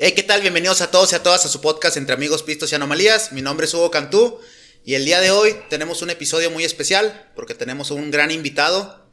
[0.00, 0.42] Hey, ¿qué tal?
[0.42, 3.32] Bienvenidos a todos y a todas a su podcast Entre Amigos, Pistos y Anomalías.
[3.32, 4.38] Mi nombre es Hugo Cantú
[4.84, 9.04] y el día de hoy tenemos un episodio muy especial porque tenemos un gran invitado.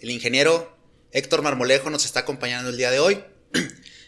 [0.00, 0.76] El ingeniero
[1.12, 3.24] Héctor Marmolejo nos está acompañando el día de hoy.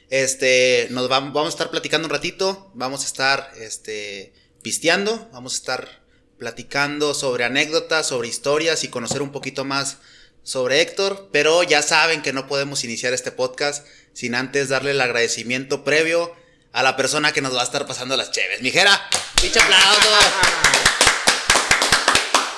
[0.08, 4.32] Este, nos vamos, vamos a estar platicando un ratito, vamos a estar este,
[4.62, 6.02] pisteando, vamos a estar
[6.38, 9.98] platicando sobre anécdotas, sobre historias y conocer un poquito más
[10.44, 13.84] sobre Héctor, pero ya saben que no podemos iniciar este podcast
[14.16, 16.34] sin antes darle el agradecimiento previo
[16.72, 18.62] a la persona que nos va a estar pasando las cheves.
[18.62, 18.98] Mijera,
[19.42, 20.08] pinche aplauso.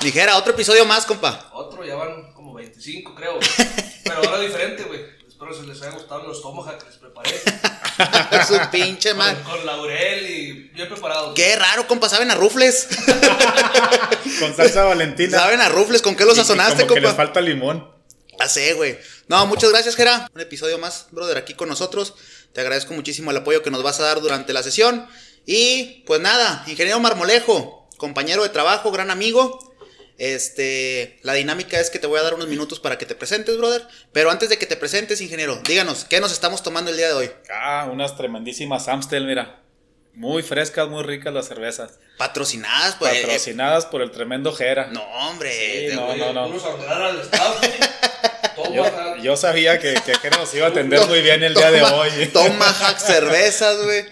[0.03, 1.51] Mijera, otro episodio más, compa.
[1.53, 3.41] Otro, ya van como 25, creo.
[4.05, 5.01] Pero ahora diferente, güey.
[5.27, 7.31] Espero que les haya gustado los tomahawk que les preparé.
[8.41, 9.43] es un pinche man.
[9.43, 11.35] Con, laurel y bien preparado.
[11.35, 12.87] Qué raro, compa, saben a rufles.
[14.39, 15.39] con salsa valentina.
[15.39, 16.95] Saben a rufles, ¿con qué los sazonaste, compa?
[16.95, 17.99] Que les falta limón.
[18.39, 18.97] Ah, sé, güey.
[19.29, 20.29] No, muchas gracias, Gera.
[20.35, 22.15] Un episodio más, brother, aquí con nosotros.
[22.55, 25.07] Te agradezco muchísimo el apoyo que nos vas a dar durante la sesión.
[25.45, 29.75] Y pues nada, ingeniero Marmolejo, compañero de trabajo, gran amigo.
[30.17, 33.59] Este, la dinámica es que te voy a dar unos minutos para que te presentes,
[33.59, 33.87] brother.
[34.13, 37.15] Pero antes de que te presentes, ingeniero, díganos, ¿qué nos estamos tomando el día de
[37.15, 37.31] hoy?
[37.53, 39.63] Ah, unas tremendísimas Amstel, mira.
[40.15, 42.01] Muy frescas, muy ricas las cervezas.
[42.17, 43.21] Patrocinadas, pues.
[43.21, 44.89] Patrocinadas por el tremendo Jera.
[44.89, 45.91] No, hombre.
[45.95, 46.49] no, no, no.
[46.49, 48.05] Vamos a al staff.
[48.75, 51.83] Yo, yo, sabía que, que Jera nos iba a atender muy bien el día de
[51.83, 52.27] hoy.
[52.33, 54.05] Toma hack cervezas, güey.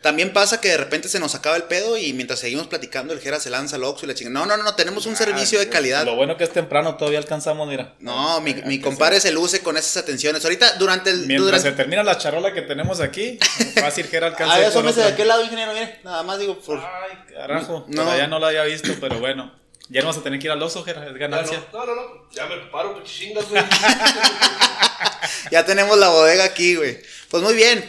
[0.00, 3.20] También pasa que de repente se nos acaba el pedo y mientras seguimos platicando, el
[3.20, 4.30] Jera se lanza al Oxxo y le chinga.
[4.30, 6.04] No, no, no, tenemos un ah, servicio de calidad.
[6.04, 7.94] Lo bueno que es temprano, todavía alcanzamos, mira.
[8.00, 10.44] No, mi, mi compadre se luce con esas atenciones.
[10.44, 11.26] Ahorita, durante el.
[11.26, 13.38] Mientras se termina la charola que tenemos aquí,
[13.80, 14.54] fácil Jera alcanza.
[14.54, 16.00] A ver, de aquel lado, ingeniero, mire.
[16.02, 16.78] Nada más digo, por.
[16.78, 17.84] Ay, carajo.
[17.88, 19.61] No, no lo había visto, pero bueno.
[19.92, 21.68] Ya no vas a tener que ir al oso, Jera, es ganancia.
[21.70, 23.62] No, no, no, ya me preparo, chingas, güey.
[25.50, 26.98] ya tenemos la bodega aquí, güey.
[27.28, 27.84] Pues muy bien.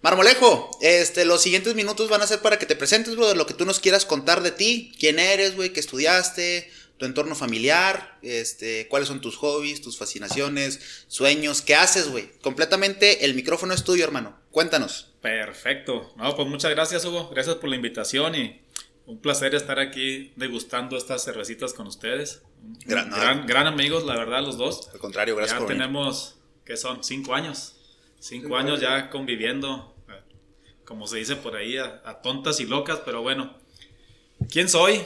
[0.00, 3.54] Marmolejo, este, los siguientes minutos van a ser para que te presentes, brother, lo que
[3.54, 8.86] tú nos quieras contar de ti, quién eres, güey, qué estudiaste, tu entorno familiar, este,
[8.86, 12.30] cuáles son tus hobbies, tus fascinaciones, sueños, qué haces, güey.
[12.40, 14.38] Completamente el micrófono es tuyo, hermano.
[14.52, 15.12] Cuéntanos.
[15.20, 16.14] Perfecto.
[16.16, 17.30] No, pues muchas gracias, Hugo.
[17.30, 18.60] Gracias por la invitación y
[19.08, 22.42] un placer estar aquí degustando estas cervecitas con ustedes.
[22.84, 24.90] Gran, gran, amigos, la verdad, los dos.
[24.92, 27.02] Al contrario, gracias ya tenemos, ¿qué son?
[27.02, 27.74] Cinco años.
[28.18, 29.96] Cinco años ya conviviendo,
[30.84, 33.56] como se dice por ahí, a, tontas y locas, pero bueno.
[34.50, 35.00] ¿Quién soy?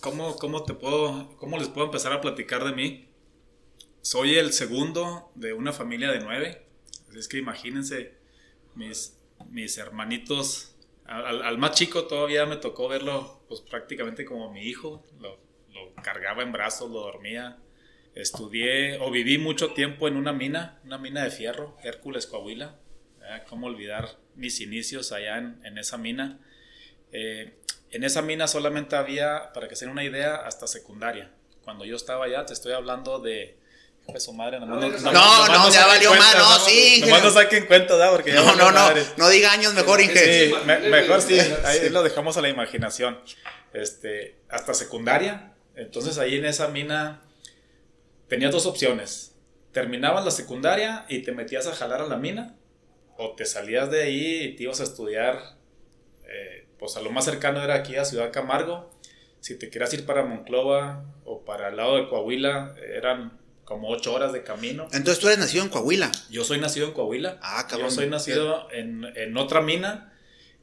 [0.00, 3.10] ¿Cómo, cómo, te puedo, ¿Cómo les puedo empezar a platicar de mí?
[4.00, 6.66] Soy el segundo de una familia de nueve.
[7.14, 8.14] Es que imagínense,
[8.74, 9.18] mis,
[9.50, 10.71] mis hermanitos,
[11.06, 15.04] al, más chico todavía me tocó verlo pues prácticamente como mi hijo.
[15.20, 15.40] Lo,
[16.02, 17.58] cargaba en brazos, lo dormía
[18.14, 22.78] Estudié o viví mucho tiempo en una mina, una mina de fierro, Hércules Coahuila.
[23.48, 26.38] ¿Cómo olvidar mis inicios allá en, esa mina?
[27.12, 27.54] Eh,
[27.90, 31.32] en esa mina solamente había, para que se den una idea, hasta secundaria.
[31.62, 33.58] Cuando yo estaba allá, te estoy hablando de...
[34.18, 37.00] Su madre, no, no, no, no, ya valió más, no, sí.
[37.00, 38.10] Nomás no saquen cuenta, ¿da?
[38.10, 40.48] Porque no, no, no, no diga años, mejor, Inge.
[40.48, 40.54] Sí,
[40.90, 43.18] mejor sí, ahí lo dejamos a la imaginación.
[43.72, 47.22] Este, hasta secundaria, entonces ahí en esa mina
[48.28, 49.34] tenías dos opciones.
[49.72, 52.54] Terminabas la secundaria y te metías a jalar a la mina,
[53.16, 55.56] o te salías de ahí y te ibas a estudiar,
[56.24, 58.90] eh, pues a lo más cercano era aquí a Ciudad Camargo.
[59.40, 63.41] Si te querías ir para Monclova o para el lado de Coahuila, eran
[63.72, 64.86] como ocho horas de camino.
[64.92, 66.12] Entonces tú eres nacido en Coahuila.
[66.30, 67.38] Yo soy nacido en Coahuila.
[67.40, 67.88] Ah, cabrón.
[67.88, 70.12] Yo soy nacido en, en otra mina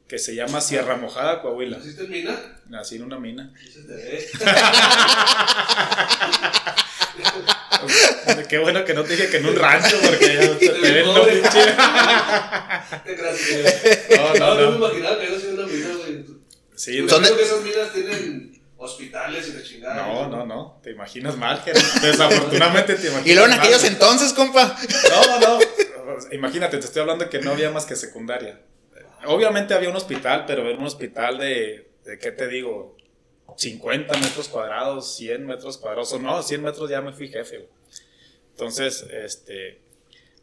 [0.06, 1.78] que se llama Sierra Mojada, Coahuila.
[1.78, 2.38] ¿Naciste en mina?
[2.68, 3.52] Nací en una mina.
[8.48, 11.26] Qué bueno que no te dije que en un rancho, porque ya te, ven lo
[11.26, 11.74] pinche.
[14.16, 14.60] No, no, no.
[14.60, 16.24] No me imaginaba que era sido una mina, güey.
[16.76, 20.06] Sí, ¿Son que esas minas tienen hospitales y la chingada.
[20.06, 20.80] No, no, no.
[20.82, 23.26] Te imaginas mal, Desafortunadamente te imaginas.
[23.26, 24.76] ¿Y luego en aquellos entonces, compa?
[25.10, 26.24] No, no, no.
[26.32, 28.60] Imagínate, te estoy hablando que no había más que secundaria.
[29.26, 32.96] Obviamente había un hospital, pero era un hospital de, de ¿qué te digo?
[33.56, 37.68] 50 metros cuadrados, 100 metros cuadrados, o no, 100 metros ya me fui jefe.
[38.52, 39.82] Entonces, este,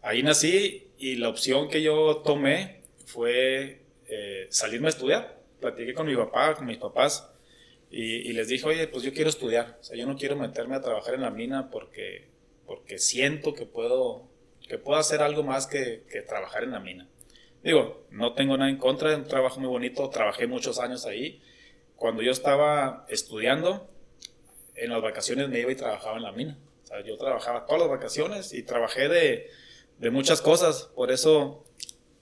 [0.03, 5.37] ahí nací y la opción que yo tomé fue eh, salirme a estudiar.
[5.59, 7.27] Platiqué con mi papá, con mis papás,
[7.89, 9.77] y, les dije, oye, pues yo quiero estudiar.
[9.79, 12.27] O sea, yo no quiero meterme a trabajar en la mina porque,
[12.65, 14.27] porque siento que puedo,
[14.67, 17.07] que puedo hacer algo más que, que trabajar en la mina.
[17.63, 21.41] Digo, no tengo nada en contra, es un trabajo muy bonito, trabajé muchos años ahí
[21.97, 23.89] cuando yo estaba estudiando,
[24.75, 26.57] en las vacaciones me iba y trabajaba en la mina.
[26.83, 29.49] O sea, yo trabajaba todas las vacaciones y trabajé de,
[29.97, 30.83] de muchas cosas.
[30.95, 31.65] Por eso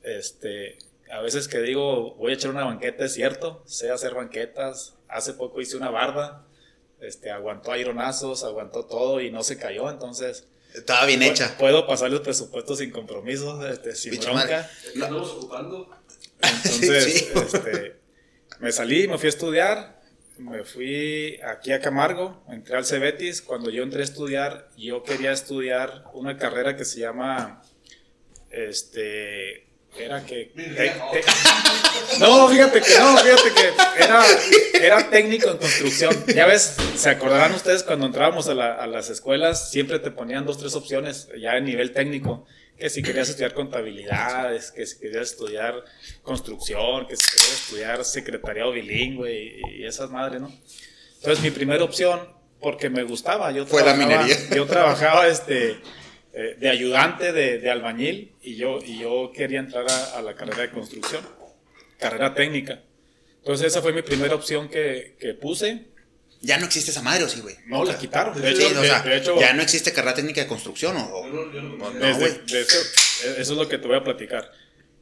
[0.02, 0.78] este,
[1.12, 4.96] a veces que digo, voy a echar una banqueta, es cierto, sé hacer banquetas.
[5.08, 6.46] Hace poco hice una barda,
[7.00, 10.48] este, aguantó aironazos, aguantó todo y no se cayó, entonces...
[10.74, 11.56] Estaba bien hecha.
[11.58, 14.70] Puedo pasar los presupuestos sin compromiso, este, sin Pinche bronca.
[14.94, 15.90] ¿Qué andamos ocupando?
[16.42, 17.28] Entonces, Sí.
[17.34, 17.96] este,
[18.60, 20.02] me salí, me fui a estudiar,
[20.38, 23.42] me fui aquí a Camargo, entré al Cebetis.
[23.42, 27.62] Cuando yo entré a estudiar, yo quería estudiar una carrera que se llama,
[28.50, 29.65] este,
[29.98, 30.52] era que...
[30.56, 34.24] te- te- no, fíjate que no, fíjate que era,
[34.74, 36.26] era técnico en construcción.
[36.28, 40.46] Ya ves, se acordarán ustedes cuando entrábamos a, la- a las escuelas, siempre te ponían
[40.46, 42.46] dos, tres opciones ya en nivel técnico.
[42.78, 45.76] Que si querías estudiar contabilidades, que si querías estudiar
[46.24, 50.52] construcción, que si querías estudiar secretariado bilingüe y, y esas madres, ¿no?
[51.18, 52.20] Entonces mi primera opción,
[52.60, 54.50] porque me gustaba, yo Fue la trabajaba- minería.
[54.56, 55.78] Yo trabajaba este,
[56.38, 60.36] eh, de ayudante de, de albañil y yo, y yo quería entrar a, a la
[60.36, 61.26] carrera de construcción,
[61.98, 62.82] carrera técnica.
[63.38, 65.86] Entonces esa fue mi primera opción que, que puse.
[66.42, 67.56] Ya no existe esa madre, ¿o sí, güey?
[67.66, 68.40] No, la quitaron.
[68.40, 70.96] De Sí, hecho, o de- sea, de hecho, ya no existe carrera técnica de construcción,
[70.98, 71.06] ¿o?
[71.06, 72.46] o- Yo no- yo no- no, desde- güey.
[72.46, 72.78] de hecho,
[73.38, 74.52] eso es lo que te voy a platicar.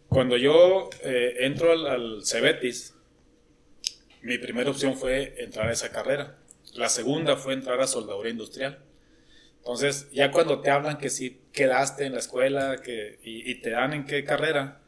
[0.07, 2.93] Cuando yo eh, entro al, al Cebetis,
[4.21, 6.37] mi primera opción fue entrar a esa carrera.
[6.75, 8.79] La segunda fue entrar a soldadura industrial.
[9.63, 13.69] Entonces, ya cuando te hablan que sí quedaste en la escuela que, y, y te
[13.69, 14.81] dan en qué carrera,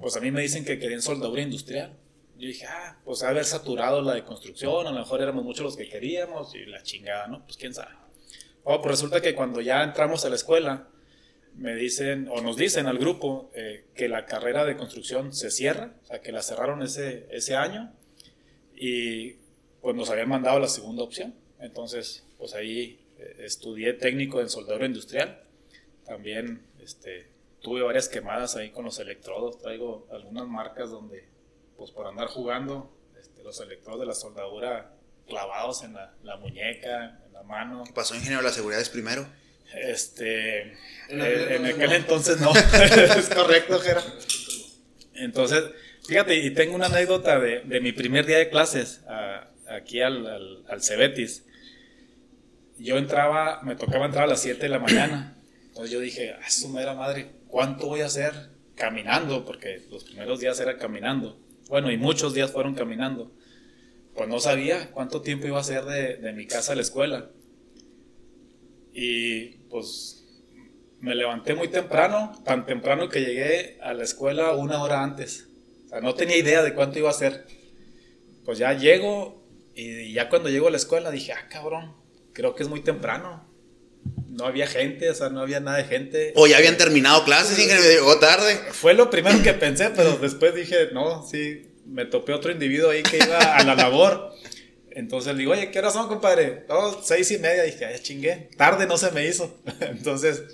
[0.00, 1.92] pues a mí me dicen que quedé en soldadura industrial.
[2.36, 5.76] Yo dije, ah, pues haber saturado la de construcción, a lo mejor éramos muchos los
[5.76, 7.44] que queríamos y la chingada, ¿no?
[7.44, 7.94] Pues quién sabe.
[8.64, 10.88] Oh, pues resulta que cuando ya entramos a la escuela,
[11.54, 15.94] me dicen, o nos dicen al grupo, eh, que la carrera de construcción se cierra,
[16.02, 17.92] o sea, que la cerraron ese, ese año
[18.74, 19.36] y
[19.80, 21.34] pues nos habían mandado la segunda opción.
[21.60, 23.00] Entonces, pues ahí
[23.38, 25.42] estudié técnico en soldadura industrial.
[26.06, 27.28] También este,
[27.60, 29.58] tuve varias quemadas ahí con los electrodos.
[29.58, 31.24] Traigo algunas marcas donde,
[31.76, 34.94] pues por andar jugando, este, los electrodos de la soldadura
[35.26, 37.84] clavados en la, la muñeca, en la mano.
[37.84, 38.42] ¿Qué pasó, ingeniero?
[38.42, 39.26] La seguridad es primero.
[39.74, 40.60] Este,
[41.10, 41.24] En eh,
[41.72, 42.54] aquel en entonces aquel no.
[42.56, 43.14] entonces no.
[43.20, 44.02] es correcto, Jera.
[45.14, 45.64] Entonces,
[46.06, 50.26] fíjate, y tengo una anécdota de, de mi primer día de clases a- aquí al,
[50.26, 51.44] al, al Cebetis.
[52.78, 55.36] Yo entraba, me tocaba entrar a las 7 de la mañana.
[55.66, 58.32] Entonces yo dije, a su mera madre, ¿cuánto voy a hacer
[58.74, 59.44] caminando?
[59.44, 61.40] Porque los primeros días era caminando.
[61.68, 63.32] Bueno, y muchos días fueron caminando.
[64.14, 67.30] Pues no sabía cuánto tiempo iba a hacer de, de mi casa a la escuela.
[68.92, 70.24] Y pues
[71.00, 75.48] me levanté muy temprano, tan temprano que llegué a la escuela una hora antes.
[75.86, 77.46] O sea, no tenía idea de cuánto iba a ser.
[78.44, 79.44] Pues ya llego
[79.74, 81.94] y ya cuando llego a la escuela dije, ah, cabrón,
[82.38, 83.44] creo que es muy temprano.
[84.28, 86.32] No había gente, o sea, no había nada de gente.
[86.36, 88.54] O ya habían terminado clases, ingeniero, llegó tarde.
[88.70, 93.02] Fue lo primero que pensé, pero después dije, no, sí, me topé otro individuo ahí
[93.02, 94.30] que iba a la labor.
[94.92, 96.64] Entonces le digo, oye, ¿qué horas son, compadre?
[96.68, 97.64] No, seis y media.
[97.64, 98.50] Dije, ya chingué.
[98.56, 99.58] Tarde no se me hizo.
[99.80, 100.44] Entonces,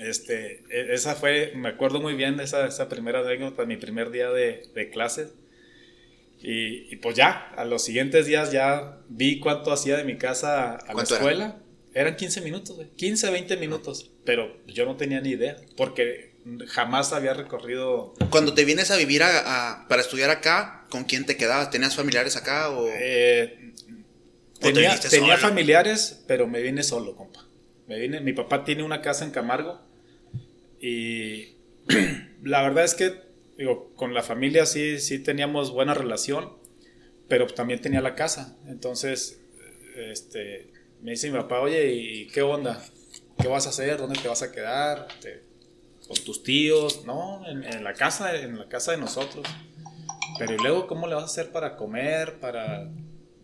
[0.00, 4.10] este, e- esa fue, me acuerdo muy bien de esa, esa primera anécdota, mi primer
[4.12, 5.30] día de, de clases.
[6.40, 10.76] Y, y pues ya, a los siguientes días ya vi cuánto hacía de mi casa
[10.76, 11.58] a la escuela.
[11.94, 12.88] Eran 15 minutos, güey.
[12.96, 14.10] 15, 20 minutos.
[14.24, 16.34] Pero yo no tenía ni idea, porque
[16.68, 21.26] jamás había recorrido Cuando te vienes a vivir a- a- para estudiar acá, ¿con quién
[21.26, 21.70] te quedabas?
[21.70, 22.86] ¿Tenías familiares acá o...?
[22.88, 23.72] Eh,
[24.60, 27.44] ¿O te tenía familiares, pero me vine solo, compa.
[27.86, 29.80] Me vine, mi papá tiene una casa en Camargo
[30.80, 31.54] y
[32.42, 33.14] la verdad es que,
[33.58, 36.56] digo, con la familia sí, sí teníamos buena relación,
[37.28, 38.56] pero también tenía la casa.
[38.68, 39.42] Entonces,
[39.96, 40.72] este,
[41.02, 42.82] me dice mi papá, oye, ¿y qué onda?
[43.38, 43.98] ¿Qué vas a hacer?
[43.98, 45.08] ¿Dónde te vas a quedar?
[46.06, 47.04] ¿Con tus tíos?
[47.04, 49.46] No, en, en la casa, en la casa de nosotros.
[50.38, 52.38] Pero ¿y luego cómo le vas a hacer para comer?
[52.38, 52.88] Para...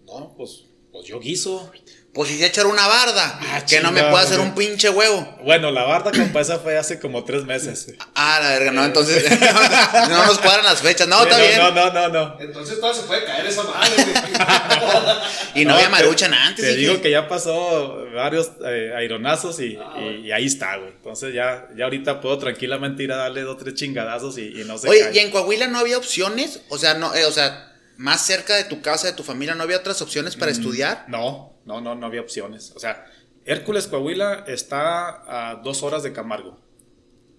[0.06, 1.72] No, pues, pues yo guiso.
[2.12, 5.36] Pues si se echar una barda, Ah, que no me pueda hacer un pinche huevo.
[5.42, 7.88] Bueno, la barda, compa, esa fue hace como tres meses.
[8.14, 9.24] Ah, la verga, no, entonces
[10.08, 11.08] no nos cuadran las fechas.
[11.08, 11.58] No, Sí, está bien.
[11.58, 12.36] No, no, no, no.
[12.40, 14.14] Entonces todavía se puede caer esa madre, güey.
[15.56, 16.64] Y no, No, había te- maruchan antes.
[16.64, 16.88] Te dije.
[16.90, 20.90] digo que ya pasó varios eh, aironazos y, y- y ahí está, güey.
[20.92, 24.78] Entonces ya, ya ahorita puedo tranquilamente ir a darle dos, tres chingadazos y, y no
[24.78, 25.16] se Oye, cae.
[25.16, 26.60] ¿y en Coahuila no había opciones?
[26.68, 29.62] O sea, no, eh, o sea, más cerca de tu casa, de tu familia, ¿no
[29.62, 30.40] había otras opciones Mm.
[30.40, 31.04] para estudiar?
[31.08, 32.72] No, no, no, no había opciones.
[32.74, 33.06] O sea,
[33.44, 36.60] Hércules Coahuila está a dos horas de Camargo.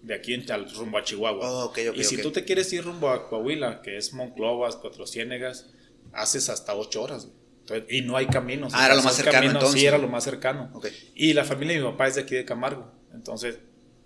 [0.02, 0.46] De aquí en
[0.76, 1.50] rumbo a Chihuahua.
[1.50, 2.22] Oh, ok, ok, y si ok.
[2.22, 5.68] tú te quieres ir rumbo a Coahuila, que es Monclovas, Cuatro Ciénegas,
[6.14, 7.28] haces hasta ocho horas.
[7.62, 8.74] Entonces, y no hay caminos.
[8.76, 9.80] Ah, era lo más cercano, entonces.
[9.80, 10.72] Sí, era lo más cercano.
[11.16, 12.92] Y la familia de mi papá es de aquí de Camargo.
[13.16, 13.58] Entonces,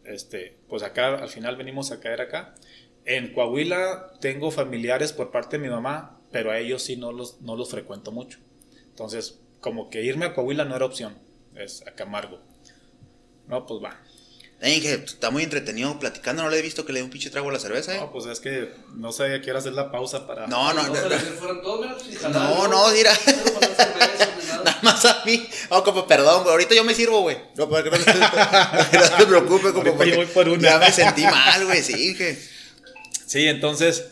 [0.06, 2.56] este, pues acá al final venimos a caer acá.
[3.04, 7.42] En Coahuila tengo familiares por parte de mi mamá, pero a ellos sí no los,
[7.42, 8.40] no los frecuento mucho.
[8.90, 11.18] Entonces, como que irme a Coahuila no era opción,
[11.56, 12.40] es a Camargo.
[13.48, 14.00] No, pues va.
[14.62, 17.30] Ey, que está muy entretenido platicando, no le he visto que le dé un pinche
[17.30, 18.00] trago a la cerveza, eh.
[18.00, 20.48] No, pues es que no sabía a qué hora hacer la pausa para...
[20.48, 22.30] No, no, No, no.
[22.30, 23.14] No, no, no, mira.
[24.64, 24.80] Nada.
[24.82, 25.48] Más a mí.
[25.70, 26.52] Oh, como, perdón, güey.
[26.52, 27.38] Ahorita yo me sirvo, güey.
[27.56, 28.14] No, para que no, se-
[28.98, 30.62] no se preocupe, como yo voy por una.
[30.72, 31.82] ya me sentí mal, güey.
[31.82, 32.38] Sí, que.
[33.26, 34.04] Sí, entonces,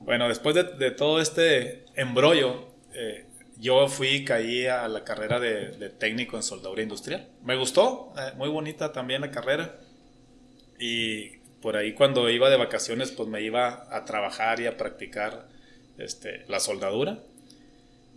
[0.00, 3.26] bueno, después de, de todo este embrollo, eh,
[3.58, 7.28] yo fui caí a la carrera de, de técnico en soldadura industrial.
[7.42, 9.80] Me gustó, eh, muy bonita también la carrera.
[10.78, 15.48] Y por ahí cuando iba de vacaciones, pues me iba a trabajar y a practicar
[15.98, 17.18] este, la soldadura.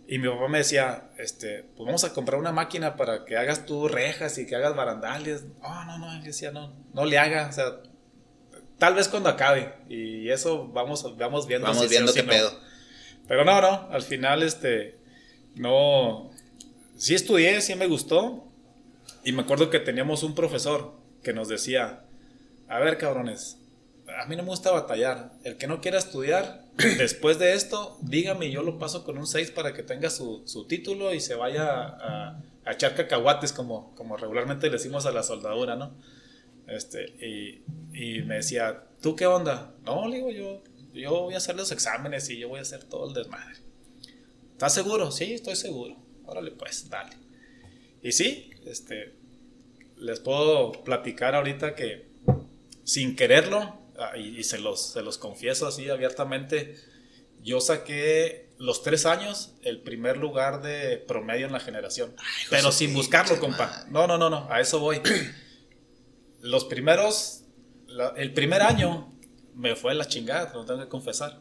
[0.06, 3.66] Y mi papá me decía, este, pues vamos a comprar una máquina para que hagas
[3.66, 5.44] tú rejas y que hagas barandales.
[5.60, 7.78] No, no, no, yo decía, no, no le haga, o sea,
[8.82, 9.72] tal vez cuando acabe.
[9.88, 11.68] Y eso vamos, vamos viendo.
[11.68, 12.32] Vamos si viendo qué si no.
[12.32, 12.50] pedo.
[13.28, 14.98] Pero no, no, al final, este,
[15.54, 16.32] no,
[16.96, 18.48] sí estudié, sí me gustó.
[19.22, 22.06] Y me acuerdo que teníamos un profesor que nos decía,
[22.66, 23.58] a ver cabrones,
[24.20, 25.30] a mí no me gusta batallar.
[25.44, 26.64] El que no quiera estudiar,
[26.98, 30.42] después de esto, dígame y yo lo paso con un 6 para que tenga su,
[30.44, 35.12] su título y se vaya a, a echar cacahuates como, como regularmente le decimos a
[35.12, 35.94] la soldadura, ¿no?
[36.66, 39.74] Este, y, y me decía, ¿tú qué onda?
[39.84, 40.62] No, le digo, yo,
[40.94, 43.56] yo voy a hacer los exámenes y yo voy a hacer todo el desmadre.
[44.52, 45.10] ¿Estás seguro?
[45.10, 45.96] Sí, estoy seguro.
[46.24, 47.16] Órale, pues, dale.
[48.02, 49.14] Y sí, este,
[49.96, 52.10] les puedo platicar ahorita que
[52.84, 56.76] sin quererlo, ah, y, y se, los, se los confieso así abiertamente,
[57.42, 62.14] yo saqué los tres años el primer lugar de promedio en la generación.
[62.48, 63.84] pero sin buscarlo, compa.
[63.90, 65.00] No, no, no, no, a eso voy.
[66.42, 67.44] Los primeros,
[67.86, 69.12] la- el primer año
[69.54, 71.40] me fue la chingada, lo tengo que confesar.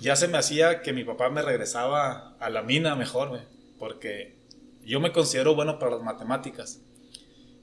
[0.00, 3.42] Ya se me hacía que mi papá me regresaba a la mina mejor, güey,
[3.78, 4.36] porque
[4.84, 6.80] yo me considero bueno para las matemáticas.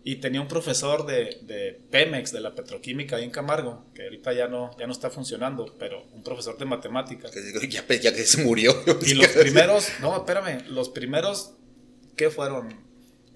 [0.04, 4.32] Y tenía un profesor de, de Pemex, de la petroquímica ahí en Camargo, que ahorita
[4.32, 7.32] ya no, ya no está funcionando, pero un profesor de matemáticas.
[8.02, 8.74] ya que se murió.
[9.06, 11.56] Y los primeros, no, espérame, los primeros,
[12.16, 12.87] ¿qué fueron?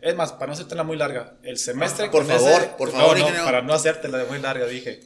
[0.01, 2.09] Es más, para no hacértela muy larga, el semestre...
[2.09, 3.45] Por con favor, por no, favor, no, ingeniero.
[3.45, 4.99] para no hacértela de muy larga, dije,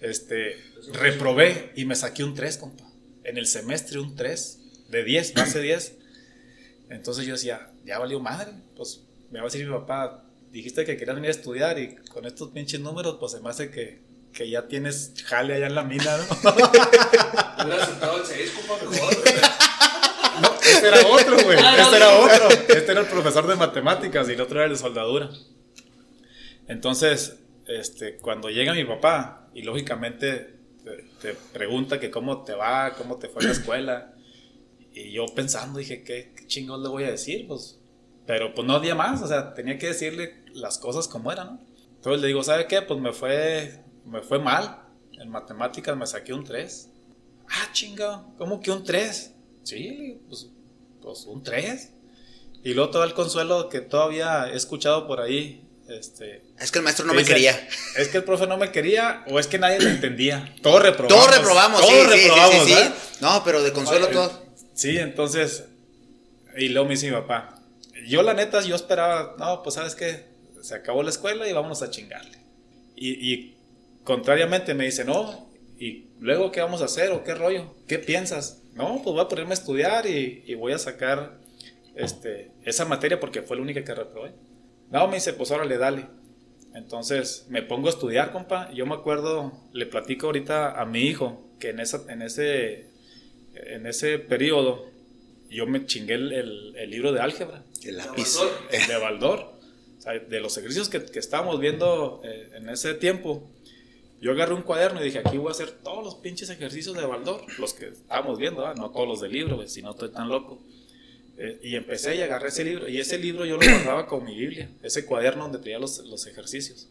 [0.00, 0.56] este,
[0.94, 2.84] reprobé y me saqué un 3, compa.
[3.24, 5.96] En el semestre un 3, de 10, base 10.
[6.88, 10.96] Entonces yo decía, ya valió madre, pues me va a decir mi papá, dijiste que
[10.96, 14.00] querías venir a estudiar y con estos pinches números, pues se me hace que,
[14.32, 16.24] que ya tienes jale allá en la mina, ¿no?
[17.64, 19.16] Hubiera aceptado el 6, compa, mejor.
[20.72, 21.58] Este era otro, güey.
[21.58, 22.48] Este era otro.
[22.50, 25.30] Este era el profesor de matemáticas y el otro era el de soldadura.
[26.68, 32.94] Entonces, este, cuando llega mi papá y lógicamente te, te pregunta que cómo te va,
[32.94, 34.14] cómo te fue la escuela,
[34.92, 37.46] y yo pensando dije, ¿qué, qué chingón le voy a decir?
[37.46, 37.78] Pues,
[38.26, 41.60] pero pues no había más, o sea, tenía que decirle las cosas como eran, ¿no?
[41.96, 42.80] Entonces le digo, ¿sabe qué?
[42.82, 44.84] Pues me fue, me fue mal.
[45.12, 46.90] En matemáticas me saqué un 3.
[47.48, 49.34] Ah, chinga, ¿cómo que un 3?
[49.64, 50.48] Sí, pues,
[51.02, 51.90] pues un 3.
[52.62, 55.66] Y luego todo el consuelo que todavía he escuchado por ahí.
[55.88, 57.68] Este, Es que el maestro no que me dice, quería.
[57.96, 60.54] Es que el profe no me quería o es que nadie lo entendía.
[60.62, 61.16] Todos reprobamos.
[61.16, 62.74] Todos reprobamos, sí, todos sí, sí, reprobamos, sí, sí.
[62.74, 62.94] ¿verdad?
[63.20, 64.46] No, pero de consuelo Oye, todo.
[64.74, 65.64] Sí, entonces.
[66.56, 67.62] Y luego me dice mi papá.
[68.06, 69.34] Yo, la neta, yo esperaba.
[69.38, 70.26] No, pues sabes qué.
[70.62, 72.38] Se acabó la escuela y vámonos a chingarle.
[72.94, 73.56] Y, y
[74.04, 75.49] contrariamente me dice, no.
[75.80, 77.74] ¿Y luego qué vamos a hacer o qué rollo?
[77.88, 78.62] ¿Qué piensas?
[78.74, 81.40] No, pues voy a ponerme a estudiar y, y voy a sacar
[81.96, 84.32] este, esa materia porque fue la única que reprobé.
[84.90, 86.06] No, me dice, pues órale, dale.
[86.74, 88.70] Entonces me pongo a estudiar, compa.
[88.72, 92.86] Yo me acuerdo, le platico ahorita a mi hijo que en, esa, en, ese,
[93.54, 94.86] en ese periodo
[95.48, 98.36] yo me chingué el, el- el libro de álgebra, El lápiz.
[98.70, 99.58] El de Baldor.
[99.98, 103.50] O sea, de los ejercicios que, que estábamos viendo eh, en ese tiempo,
[104.20, 107.04] yo agarré un cuaderno y dije, aquí voy a hacer todos los pinches ejercicios de
[107.06, 110.58] Baldor, los que estábamos viendo, no todos los del libro, si no estoy tan loco.
[111.38, 114.34] Eh, y empecé y agarré ese libro, y ese libro yo lo guardaba con mi
[114.36, 116.86] Biblia, ese cuaderno donde tenía los, los ejercicios.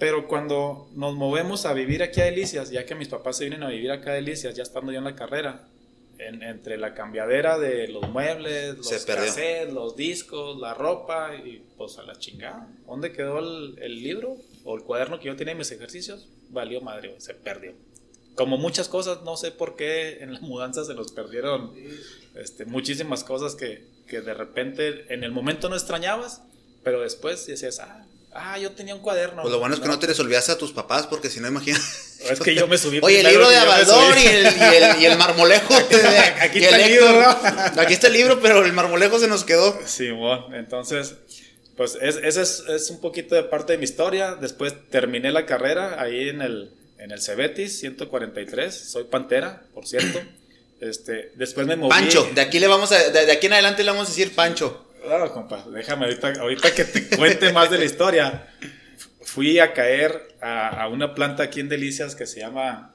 [0.00, 3.62] Pero cuando nos movemos a vivir aquí a Delicias, ya que mis papás se vienen
[3.62, 5.68] a vivir acá a Delicias, ya estando yo en la carrera,
[6.18, 8.88] en- entre la cambiadera de los muebles, los
[9.28, 12.66] cassettes, los discos, la ropa, y pues a la chingada.
[12.88, 16.28] ¿Dónde quedó el, el libro o el cuaderno que yo tenía en mis ejercicios?
[16.50, 17.72] Valió madre, se perdió.
[18.34, 21.72] Como muchas cosas, no sé por qué en la mudanza se nos perdieron
[22.34, 26.42] este, muchísimas cosas que, que de repente en el momento no extrañabas,
[26.82, 28.04] pero después decías, ah,
[28.36, 29.42] Ah, yo tenía un cuaderno.
[29.42, 31.78] Pues lo bueno es que no te les a tus papás, porque si no, imagina.
[32.28, 32.98] Es que yo me subí.
[33.02, 33.56] Oye, el libro de
[33.86, 34.22] subí.
[34.22, 35.72] y el, y, el, y el marmolejo.
[36.40, 37.20] aquí y está el libro,
[37.76, 39.78] Aquí está el libro, pero el marmolejo se nos quedó.
[39.86, 41.14] Sí, bueno, entonces,
[41.76, 44.34] pues es, ese es, es un poquito de parte de mi historia.
[44.34, 48.74] Después terminé la carrera ahí en el, en el Cebetis 143.
[48.74, 50.20] Soy pantera, por cierto.
[50.80, 51.88] Este, después me moví.
[51.88, 54.34] Pancho, de aquí le vamos a, de, de aquí en adelante le vamos a decir
[54.34, 54.84] Pancho.
[55.08, 58.48] Ah, compa, déjame ahorita, ahorita que te cuente más de la historia.
[59.22, 62.92] Fui a caer a, a una planta aquí en Delicias que se llama,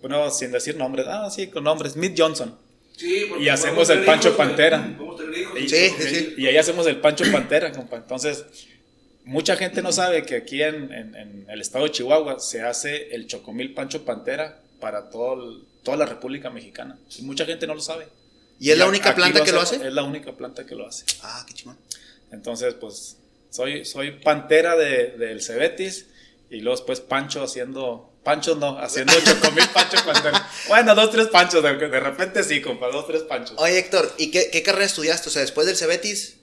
[0.00, 2.56] bueno, sin decir nombres, ah, sí, con nombres, Smith Johnson.
[2.96, 4.36] Sí, porque Y hacemos el Pancho.
[4.36, 4.96] Pantera.
[5.56, 6.34] Y, Sí, sí, sí.
[6.38, 7.96] y ahí hacemos el Pancho Pantera, compa.
[7.96, 8.44] Entonces,
[9.24, 13.14] mucha gente no sabe que aquí en, en- en el estado de Chihuahua se hace
[13.14, 16.98] el Chocomil Pancho Pantera para todo el- toda la República Mexicana.
[17.18, 18.06] Y mucha gente no lo sabe.
[18.60, 19.76] ¿Y es la a- única planta que lo hace?
[19.76, 21.04] Es la única planta que lo hace.
[21.22, 21.76] Ah, qué chingón.
[22.32, 23.16] Entonces, pues,
[23.50, 26.06] soy, soy pantera de, del Cebetis
[26.50, 28.10] y luego después Pancho haciendo.
[28.24, 29.98] Pancho no, haciendo chocomil Pancho.
[30.68, 33.54] Bueno, dos, tres panchos, de, de repente sí, compa, dos, tres panchos.
[33.58, 35.28] Oye, Héctor, ¿y qué, qué carrera estudiaste?
[35.28, 36.36] O sea, después del Cebetis.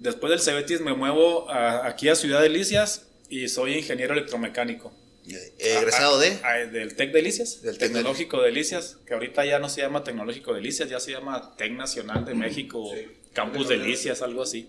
[0.00, 4.92] Después del Cebetis me muevo a- aquí a Ciudad Delicias y soy ingeniero electromecánico.
[5.26, 6.38] eh, Egresado de.
[6.42, 9.80] Ah, ah, del TEC Delicias, Del del Tec Tecnológico Delicias, que ahorita ya no se
[9.80, 13.06] llama Tecnológico Delicias, ya se llama TEC Nacional de México, Sí.
[13.32, 14.68] Campus Delicias, algo así.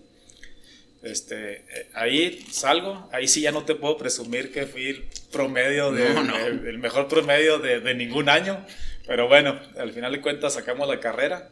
[1.10, 5.92] Este, eh, ahí salgo, ahí sí ya no te puedo presumir que fui el promedio
[5.92, 6.36] de, No, no.
[6.36, 8.64] El, el mejor promedio de, de ningún año,
[9.06, 11.50] pero bueno, al final de cuentas sacamos la carrera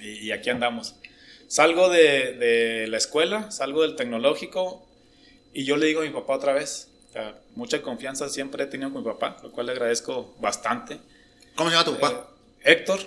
[0.00, 0.96] y, y aquí andamos.
[1.48, 4.86] Salgo de, de la escuela, salgo del tecnológico
[5.52, 8.66] y yo le digo a mi papá otra vez, o sea, mucha confianza siempre he
[8.66, 10.98] tenido con mi papá, lo cual le agradezco bastante.
[11.54, 12.28] ¿Cómo se llama tu papá?
[12.64, 13.00] Eh, Héctor,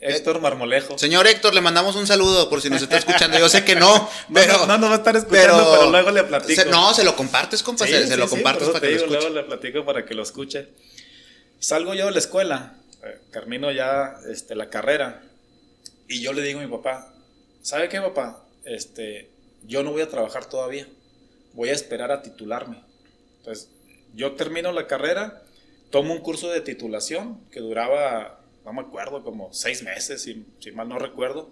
[0.00, 0.98] Héctor Marmolejo.
[0.98, 3.38] Señor Héctor, le mandamos un saludo por si nos está escuchando.
[3.38, 4.54] Yo sé que no, pero.
[4.58, 6.62] no, no, no va a estar escuchando, pero, luego le platico.
[6.62, 7.86] se- no, se lo compartes, compa.
[7.86, 9.20] Sí, se, lo sí, compartes para que te lo digo, escuche.
[9.30, 10.68] Luego le platico para que lo escuche.
[11.58, 15.22] Salgo yo de la escuela, eh, termino ya este, la carrera
[16.08, 17.12] y yo le digo a mi papá,
[17.62, 18.42] ¿sabe qué papá?
[18.64, 19.28] Este,
[19.66, 20.88] yo no voy a trabajar todavía,
[21.52, 22.82] voy a esperar a titularme.
[23.38, 23.68] Entonces,
[24.14, 25.42] yo termino la carrera,
[25.90, 30.72] tomo un curso de titulación que duraba, no me acuerdo, como seis meses, si, si
[30.72, 31.50] mal no recuerdo.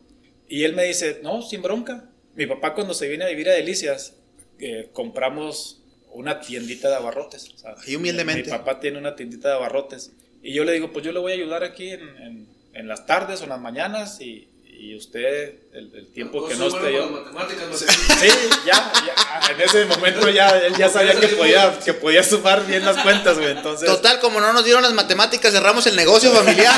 [0.49, 2.09] Y él me dice, no, sin bronca.
[2.35, 4.15] Mi papá cuando se viene a vivir a Delicias,
[4.59, 7.51] eh, compramos una tiendita de abarrotes.
[7.55, 8.45] O sea, Ahí humildemente.
[8.51, 10.13] Mi papá tiene una tiendita de abarrotes.
[10.43, 13.07] Y yo le digo, pues yo le voy a ayudar aquí en, en- en las
[13.07, 16.99] tardes o en las mañanas y, y usted el, el tiempo que no esté bueno
[16.99, 17.11] yo.
[17.11, 18.29] matemáticas, Sí,
[18.65, 22.85] ya, ya, en ese momento ya, él ya sabía que podía, que podía sumar bien
[22.85, 23.51] las cuentas, güey.
[23.51, 26.73] Entonces, Total, como no nos dieron las matemáticas, cerramos el negocio familiar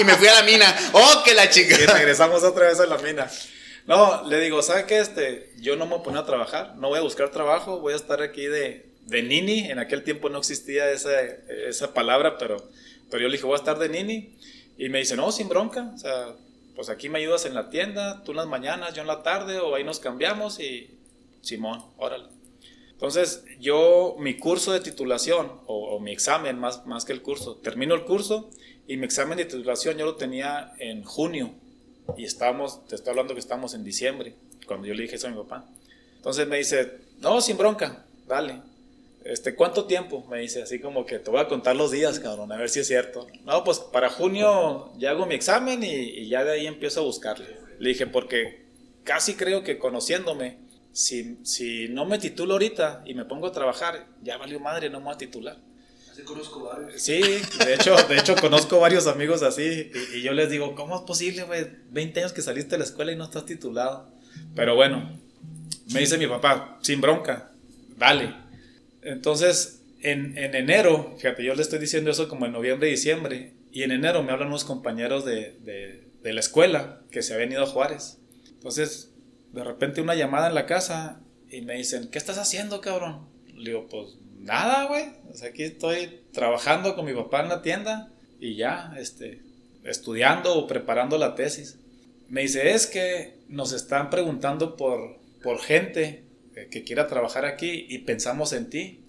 [0.00, 0.74] y me fui a la mina.
[0.92, 1.76] ¡Oh, que la y chica!
[1.76, 3.30] regresamos otra vez a la mina.
[3.86, 4.98] No, le digo, ¿sabe qué?
[4.98, 7.92] Este, yo no me voy a poner a trabajar, no voy a buscar trabajo, voy
[7.92, 9.70] a estar aquí de, de nini.
[9.70, 11.12] En aquel tiempo no existía esa,
[11.68, 12.68] esa palabra, pero,
[13.10, 14.36] pero yo le dije, voy a estar de nini.
[14.76, 16.34] Y me dice, no, sin bronca, o sea,
[16.78, 19.58] pues aquí me ayudas en la tienda, tú en las mañanas, yo en la tarde,
[19.58, 20.96] o ahí nos cambiamos y
[21.40, 22.26] Simón, órale.
[22.92, 27.96] Entonces, yo, mi curso de titulación, o, mi examen más, más que el curso, termino
[27.96, 28.48] el curso
[28.86, 31.50] y mi examen de titulación yo lo tenía en junio
[32.16, 35.30] y estábamos, te estoy hablando que estábamos en diciembre, cuando yo le dije eso a
[35.30, 35.64] mi papá.
[36.14, 38.62] Entonces me dice, no, sin bronca, dale.
[39.28, 40.26] Este, ¿Cuánto tiempo?
[40.30, 42.80] Me dice, así como que te voy a contar los días, cabrón, a ver si
[42.80, 43.26] es cierto.
[43.44, 47.04] No, pues para junio ya hago mi examen y, y ya de ahí empiezo a
[47.04, 47.58] buscarle.
[47.78, 48.64] Le dije, porque
[49.04, 50.56] casi creo que conociéndome,
[50.92, 54.98] si, si no me titulo ahorita y me pongo a trabajar, ya valió madre, no
[54.98, 55.58] me voy a titular.
[56.10, 57.00] Así conozco varios.
[57.00, 60.96] Sí, de hecho, de hecho conozco varios amigos así y, y yo les digo, ¿cómo
[60.96, 61.66] es posible, güey?
[61.90, 64.08] 20 años que saliste de la escuela y no estás titulado.
[64.54, 65.18] Pero bueno,
[65.92, 67.52] me dice mi papá, sin bronca,
[67.98, 68.47] dale.
[69.08, 73.82] Entonces, en, en enero, fíjate, yo le estoy diciendo eso como en noviembre, diciembre, y
[73.82, 77.66] en enero me hablan unos compañeros de, de, la escuela que se habían ido a
[77.66, 78.18] Juárez.
[78.50, 79.14] Entonces,
[79.54, 83.26] de repente una llamada en la casa y me dicen, ¿qué estás haciendo, cabrón?
[83.54, 85.04] Le digo, pues nada, güey.
[85.04, 89.40] O aquí estoy trabajando con mi papá en la tienda y ya, este,
[89.84, 91.78] estudiando o preparando la tesis.
[92.28, 96.27] Me dice, es que nos están preguntando por, por gente
[96.62, 99.04] eh, que quiera trabajar aquí y pensamos en ti.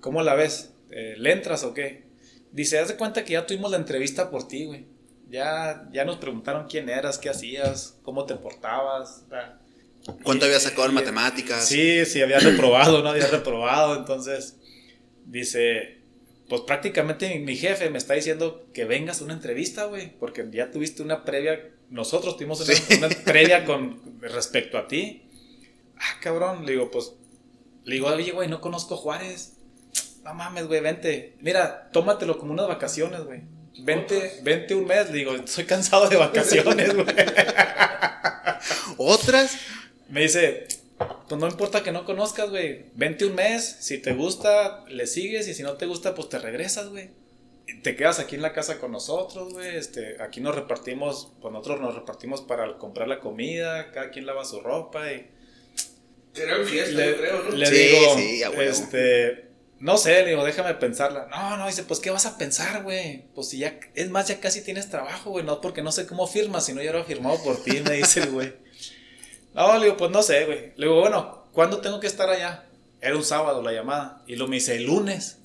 [0.00, 0.72] ¿Cómo la ves?
[0.90, 2.04] Eh, ¿Le entras o qué?
[2.52, 4.86] Dice, haz de cuenta que ya tuvimos la entrevista por ti, güey.
[5.28, 9.24] Ya, ya nos preguntaron quién eras, qué hacías, cómo te portabas.
[10.22, 11.66] ¿Cuánto y- había sacado en matemáticas?
[11.68, 13.96] Sí, sí, había reprobado, no había reprobado.
[13.96, 14.56] Entonces,
[15.26, 15.98] dice,
[16.48, 20.46] pues prácticamente mi, mi jefe me está diciendo que vengas a una entrevista, güey, porque
[20.52, 22.94] ya tuviste una previa, nosotros tuvimos una, Sí.
[22.98, 25.22] una previa con respecto a ti.
[25.98, 27.12] Ah, cabrón, le digo, pues
[27.84, 29.54] Le digo, oye, güey, no conozco Juárez.
[30.24, 31.36] No mames, güey, vente.
[31.40, 33.42] Mira, tómatelo como unas vacaciones, güey.
[33.78, 35.10] Vente, vente un mes.
[35.10, 37.06] Le digo, estoy cansado de vacaciones, güey.
[38.96, 39.56] ¿Otras?
[40.08, 40.66] Me dice,
[41.28, 42.86] pues no importa que no conozcas, güey.
[42.94, 43.76] Vente un mes.
[43.80, 45.46] Si te gusta, le sigues.
[45.46, 47.10] Y si no te gusta, pues te regresas, güey.
[47.82, 49.76] Te quedas aquí en la casa con nosotros, güey.
[49.76, 53.92] Este, aquí nos repartimos, pues nosotros nos repartimos para comprar la comida.
[53.92, 55.30] Cada quien lava su ropa y
[56.36, 57.50] Sería en fiesta, le, yo creo, ¿no?
[57.50, 61.28] le Sí, digo, sí, este, no sé, le digo, déjame pensarla.
[61.30, 63.24] No, no, dice, pues, ¿qué vas a pensar, güey?
[63.34, 66.26] Pues si ya, es más, ya casi tienes trabajo, güey, no porque no sé cómo
[66.26, 68.52] firmas, sino ya lo he firmado por ti, me dice el güey.
[69.54, 70.72] No, le digo, pues no sé, güey.
[70.76, 72.66] Le digo, bueno, ¿cuándo tengo que estar allá?
[73.00, 74.22] Era un sábado la llamada.
[74.26, 75.38] Y lo me dice, el lunes.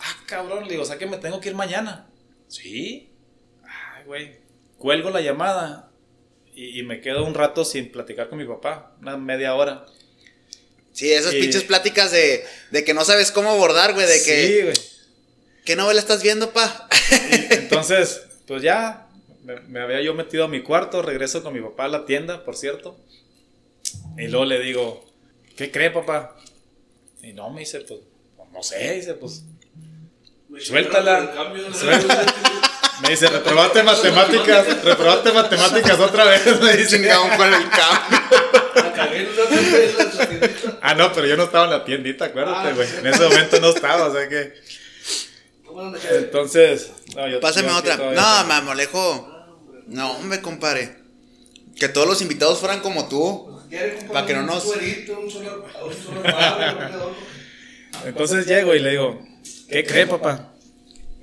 [0.00, 2.08] Ah, cabrón, le digo, o sea que me tengo que ir mañana.
[2.48, 3.12] Sí.
[3.62, 4.40] Ay, güey.
[4.78, 5.91] Cuelgo la llamada
[6.54, 9.86] y, y me quedo un rato sin platicar con mi papá, una media hora.
[10.92, 14.46] Sí, esas pinches pláticas de, de que no sabes cómo abordar, güey, de que...
[14.46, 14.74] Sí, güey.
[15.64, 16.88] ¿Qué novela estás viendo, pa?
[17.30, 19.08] Y entonces, pues ya,
[19.44, 22.44] me, me había yo metido a mi cuarto, regreso con mi papá a la tienda,
[22.44, 22.98] por cierto.
[24.18, 25.08] Y luego le digo,
[25.56, 26.36] ¿qué cree, papá?
[27.22, 28.00] Y no, me dice, pues,
[28.52, 29.44] no sé, dice, pues,
[30.48, 31.32] Me Suéltala.
[31.32, 31.74] cambio, ¿no?
[31.74, 32.34] Suéltala.
[33.12, 36.96] me dice, reprobaste matemáticas, reprobaste matemáticas otra vez, me dice.
[36.96, 38.20] Chingado con el cambio.
[40.80, 42.88] Ah, no, pero yo no estaba en la tiendita, acuérdate, Ah, güey.
[42.98, 44.54] En ese momento no estaba, o sea que.
[45.66, 45.98] ¿Cómo no?
[46.10, 47.96] Entonces, no, yo Pásame yo otra.
[47.96, 49.28] No, tengo- me amolejo.
[49.86, 50.96] No, hombre, compadre.
[51.78, 53.60] Que todos los invitados fueran como tú.
[53.68, 54.72] ¿Quiere comprar Pa' que no nos-?
[58.04, 59.22] Entonces llego y le digo,
[59.68, 60.51] ¿qué cree, papá?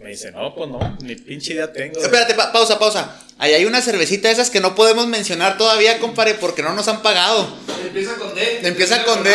[0.01, 1.99] Me dice, no, pues no, ni pinche idea tengo.
[2.01, 3.19] Espérate, pa- pausa, pausa.
[3.37, 6.87] Ahí hay una cervecita de esas que no podemos mencionar todavía, compadre, porque no nos
[6.87, 7.47] han pagado.
[7.85, 8.59] Empieza con D.
[8.67, 9.31] Empieza con D.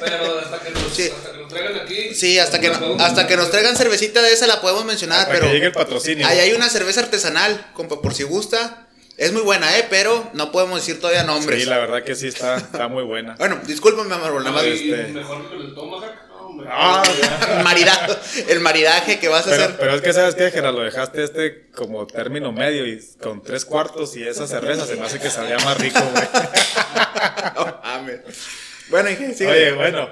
[0.00, 1.10] Pero hasta que nos, Sí.
[1.14, 2.14] hasta que nos traigan aquí.
[2.14, 5.46] Sí, hasta que, hasta que nos traigan cervecita de esa la podemos mencionar, Hasta pero
[5.46, 6.26] que llegue el patrocinio.
[6.26, 8.82] ahí hay una cerveza artesanal, compa, por si gusta.
[9.18, 9.86] Es muy buena, ¿eh?
[9.88, 11.62] Pero no podemos decir todavía nombres.
[11.62, 13.34] Sí, la verdad que sí está, está muy buena.
[13.38, 16.25] Bueno, discúlpame, amor, nada más este- Mejor que el Tomahawk.
[16.56, 16.70] No, hombre.
[16.72, 17.02] Ah,
[17.58, 18.16] el maridaje,
[18.48, 19.76] el maridaje que vas a pero, hacer.
[19.78, 20.74] pero es que, ¿sabes qué, Gerard?
[20.74, 25.06] Lo dejaste este como término medio y con tres cuartos y esa cerveza se me
[25.06, 26.24] hace que salía más rico, güey.
[27.54, 28.20] No mames.
[28.90, 29.50] Bueno, Inge, sigue.
[29.50, 30.08] Oye, bueno,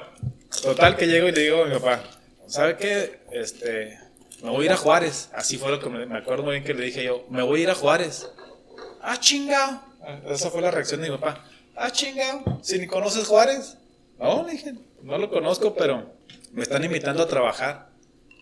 [0.63, 2.03] total que llego y le digo a mi papá,
[2.47, 3.21] ¿sabe qué?
[3.33, 3.99] Este,
[4.43, 5.31] me voy a ir a Juárez.
[5.35, 7.61] Así fue lo que me, me acuerdo muy bien que le dije yo, me voy
[7.61, 8.29] a ir a Juárez.
[9.03, 9.83] Ah, chingado.
[10.29, 11.45] Esa fue la reacción de mi papá.
[11.77, 12.61] Ah, chingado.
[12.63, 13.77] Si ni conoces Juárez.
[14.19, 16.13] No, le dije, no lo conozco, pero
[16.55, 17.91] me están invitando a trabajar.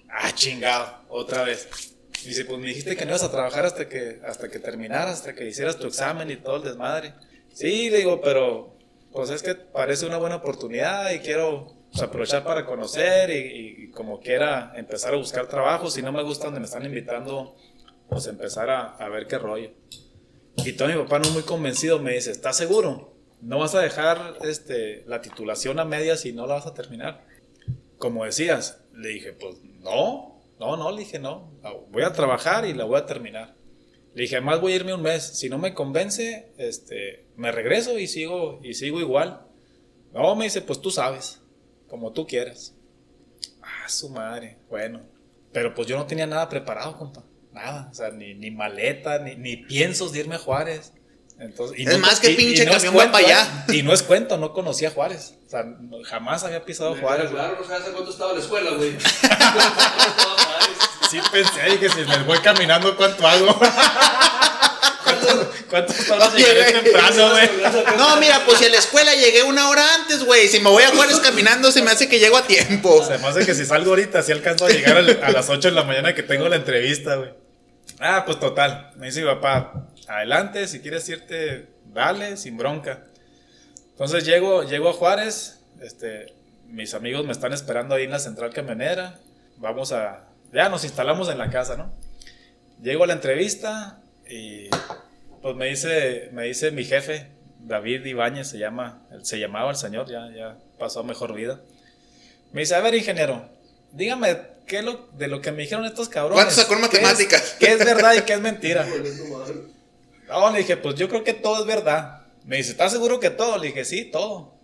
[0.09, 1.97] Ah, chingado, otra vez.
[2.25, 5.35] Dice, pues me dijiste que no ibas a trabajar hasta que, hasta que terminaras, hasta
[5.35, 7.15] que hicieras tu examen y todo el desmadre.
[7.53, 8.77] Sí, le digo, pero
[9.13, 13.91] pues es que parece una buena oportunidad y quiero pues, aprovechar para conocer y, y
[13.91, 15.91] como quiera empezar a buscar trabajo.
[15.91, 17.57] Si no me gusta donde me están invitando,
[18.09, 19.71] pues empezar a, a ver qué rollo.
[20.57, 23.17] Y todo mi papá no muy convencido me dice, ¿estás seguro?
[23.41, 27.32] ¿No vas a dejar este, la titulación a medias y no la vas a terminar?
[28.03, 31.53] Como decías, le dije, pues no, no, no, le dije no,
[31.93, 33.55] voy a trabajar y la voy a terminar.
[34.13, 38.01] Le dije, además voy a irme un mes, si no me convence, este, me regreso
[38.01, 39.47] y sigo, y sigo igual.
[40.13, 41.43] No, me dice, pues tú sabes,
[41.87, 42.75] como tú quieras.
[43.63, 45.03] Ah, su madre, bueno.
[45.53, 47.25] Pero pues yo no tenía nada preparado, compa.
[47.53, 50.93] Nada, o sea, ni, ni maleta, ni, ni piensos de irme a Juárez.
[51.43, 53.25] Entonces, y Es más que y- pinche y no camión cuento, pa' ¿eh?
[53.27, 53.65] allá.
[53.69, 55.35] Y no es cuento, no conocía a Juárez.
[55.47, 57.31] O sea, no- jamás había pisado Me Juárez.
[57.31, 57.43] queda güey.
[57.49, 58.93] Claro, no sabes a cuánto estaba la escuela, güey.
[61.11, 63.61] Sí pensé, dije, si me voy caminando, ¿cuánto hago?
[65.69, 66.45] ¿Cuántas, horas güey.
[66.73, 67.51] temprano, güey?
[67.99, 70.49] No, mira, pues si a la escuela llegué una hora antes, güey.
[70.49, 73.05] Si me voy a Juárez caminando, se me hace que llego a tiempo.
[73.07, 75.75] Se me hace que si salgo ahorita, sí alcanzo a llegar a las 8 de
[75.75, 77.31] la mañana que tengo la entrevista, güey.
[78.01, 78.91] Ah, pues total.
[78.97, 79.73] Me dice mi papá,
[80.09, 83.05] adelante, si quieres irte, dale, sin bronca.
[83.91, 86.33] Entonces llego, llego a Juárez, este,
[86.69, 89.19] mis amigos me están esperando ahí en la central camionera.
[89.59, 91.93] Vamos a, ya nos instalamos en la casa, ¿no?
[92.83, 94.69] Llego a la entrevista y
[95.41, 97.29] pues me dice, me dice mi jefe,
[97.61, 101.61] David Ibáñez se llama, se llamaba el señor, ya, ya pasó a mejor vida.
[102.53, 103.49] Me dice, a ver, ingeniero,
[103.93, 104.37] dígame
[104.67, 106.45] qué es lo, de lo que me dijeron estos cabrones.
[106.45, 107.57] ¿Cuánto sacó en ¿Qué es- matemáticas?
[107.61, 108.87] ¿Qué es, verdad y qué es mentira?
[110.33, 112.23] No, le dije, pues yo creo que todo es verdad.
[112.45, 113.59] Me dice, ¿estás seguro que todo?
[113.59, 114.55] Le dije, sí, todo.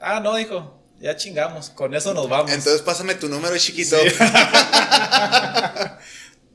[0.00, 2.50] Ah, no, dijo, ya chingamos, con eso nos vamos.
[2.50, 3.96] Entonces pásame tu número, chiquito.
[3.96, 4.08] Sí.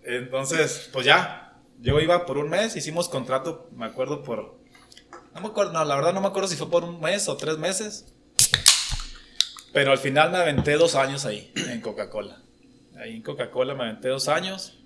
[0.03, 4.59] Entonces, pues ya, yo iba por un mes, hicimos contrato, me acuerdo por...
[5.33, 7.37] No me acuerdo, no, la verdad no me acuerdo si fue por un mes o
[7.37, 8.13] tres meses.
[9.73, 12.41] Pero al final me aventé dos años ahí, en Coca-Cola.
[12.97, 14.77] Ahí en Coca-Cola me aventé dos años.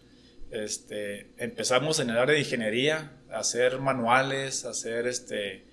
[0.51, 5.65] Este, empezamos en el área de ingeniería, hacer manuales, hacer este,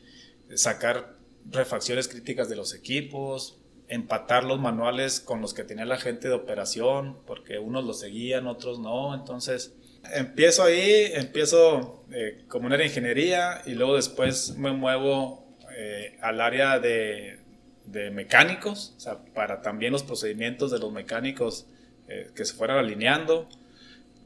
[0.54, 1.14] sacar
[1.50, 6.34] refacciones críticas de los equipos, empatar los manuales con los que tenía la gente de
[6.34, 9.14] operación, porque unos los seguían, otros no.
[9.14, 9.74] Entonces,
[10.12, 16.78] empiezo ahí, empiezo eh, como una ingeniería y luego después me muevo eh, al área
[16.78, 17.38] de,
[17.84, 18.96] de, mecánicos,
[19.34, 21.66] para también los procedimientos de los mecánicos
[22.08, 23.48] eh, que se fueran alineando.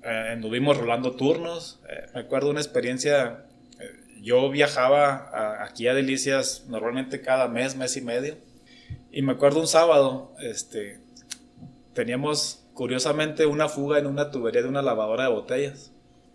[0.05, 1.81] Anduvimos rolando turnos.
[2.15, 3.47] me acuerdo una experiencia,
[4.21, 8.37] yo viajaba aquí a Delicias normalmente cada mes, mes y medio
[9.13, 11.01] y me acuerdo un sábado, este,
[11.95, 15.91] teníamos curiosamente una fuga en una tubería de una lavadora de botellas.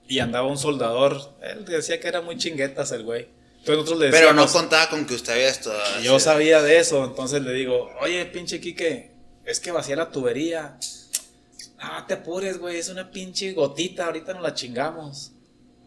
[0.07, 3.27] Y andaba un soldador, él decía que era muy chinguetas el güey.
[3.59, 5.73] Entonces nosotros le Pero no contaba con que usted había esto.
[6.03, 9.11] Yo sabía de eso, entonces le digo, oye, pinche Quique,
[9.45, 10.77] es que vacía la tubería.
[11.79, 15.33] Ah, te apures, güey, es una pinche gotita, ahorita nos la chingamos.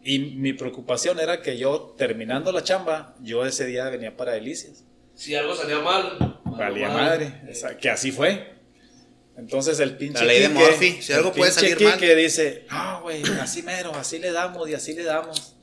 [0.03, 4.85] Y mi preocupación era que yo, terminando la chamba, yo ese día venía para Delicias.
[5.13, 7.41] Si algo salía mal, valía madre.
[7.81, 8.59] que así fue.
[9.35, 10.19] Entonces el pinche.
[10.19, 11.97] La ley de Murphy, si algo puede salir mal.
[11.97, 15.55] que dice, no, güey, así mero, así le damos y así le damos.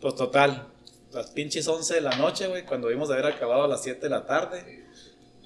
[0.00, 0.68] Pues total,
[1.12, 4.00] las pinches 11 de la noche, güey, cuando vimos de haber acabado a las 7
[4.00, 4.86] de la tarde,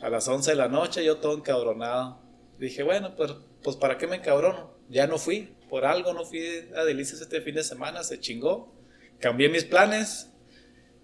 [0.01, 2.21] a las 11 de la noche yo todo encabronado.
[2.63, 4.79] Dije, bueno, pues, pues ¿para qué me encabrono?
[4.89, 8.73] Ya no fui, por algo no fui a Delicias este fin de semana, se chingó.
[9.19, 10.31] Cambié mis planes,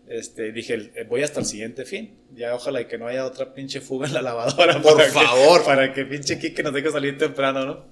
[0.06, 2.16] este, dije, eh, voy hasta el siguiente fin.
[2.32, 4.80] Ya ojalá y que no haya otra pinche fuga en la lavadora.
[4.80, 5.64] Por favor.
[5.64, 7.86] para que pinche Kike nos deje salir temprano, ¿no?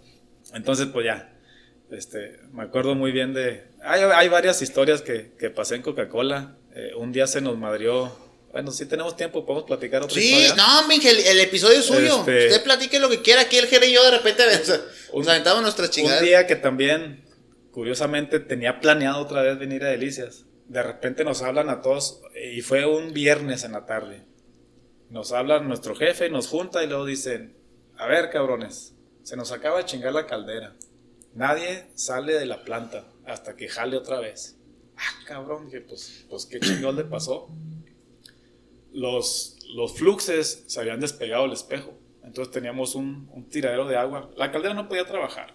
[0.55, 1.37] Entonces, pues ya.
[1.90, 3.64] Este, me acuerdo muy bien de...
[3.83, 6.57] Hay, hay varias historias que, que pasé en Coca-Cola.
[6.72, 8.25] Eh, un día se nos madrió...
[8.57, 10.49] Bueno, si tenemos tiempo, podemos platicar otra sí, historia.
[10.51, 12.21] Sí, no, el, el, episodio es suyo.
[12.21, 13.42] Este, Usted platique lo que quiera.
[13.42, 14.45] Aquí el jefe y yo de repente
[15.14, 16.21] nos aventamos nuestras chingadas.
[16.21, 17.25] Un día que también,
[17.71, 22.61] curiosamente, tenía planeado otra vez venir a Delicias de repente nos hablan a todos, y
[22.61, 24.25] fue un viernes en la tarde.
[25.11, 27.57] Nos hablan nuestro jefe, nos junta y luego dicen,
[27.97, 30.75] a ver cabrones, se nos acaba de chingar la caldera.
[31.35, 34.57] Nadie sale de la planta hasta que jale otra vez.
[34.97, 37.49] Ah, cabrón, que pues, pues qué chingón le pasó.
[38.96, 41.92] Los, los fluxes se habían despegado el espejo.
[42.24, 44.30] Entonces teníamos un, tiradero de agua.
[44.37, 45.54] La caldera no podía trabajar.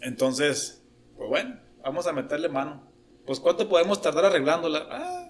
[0.00, 0.84] Entonces,
[1.16, 2.92] pues bueno, vamos a meterle mano
[3.26, 4.86] pues ¿cuánto podemos tardar arreglándola?
[4.90, 5.28] Ah,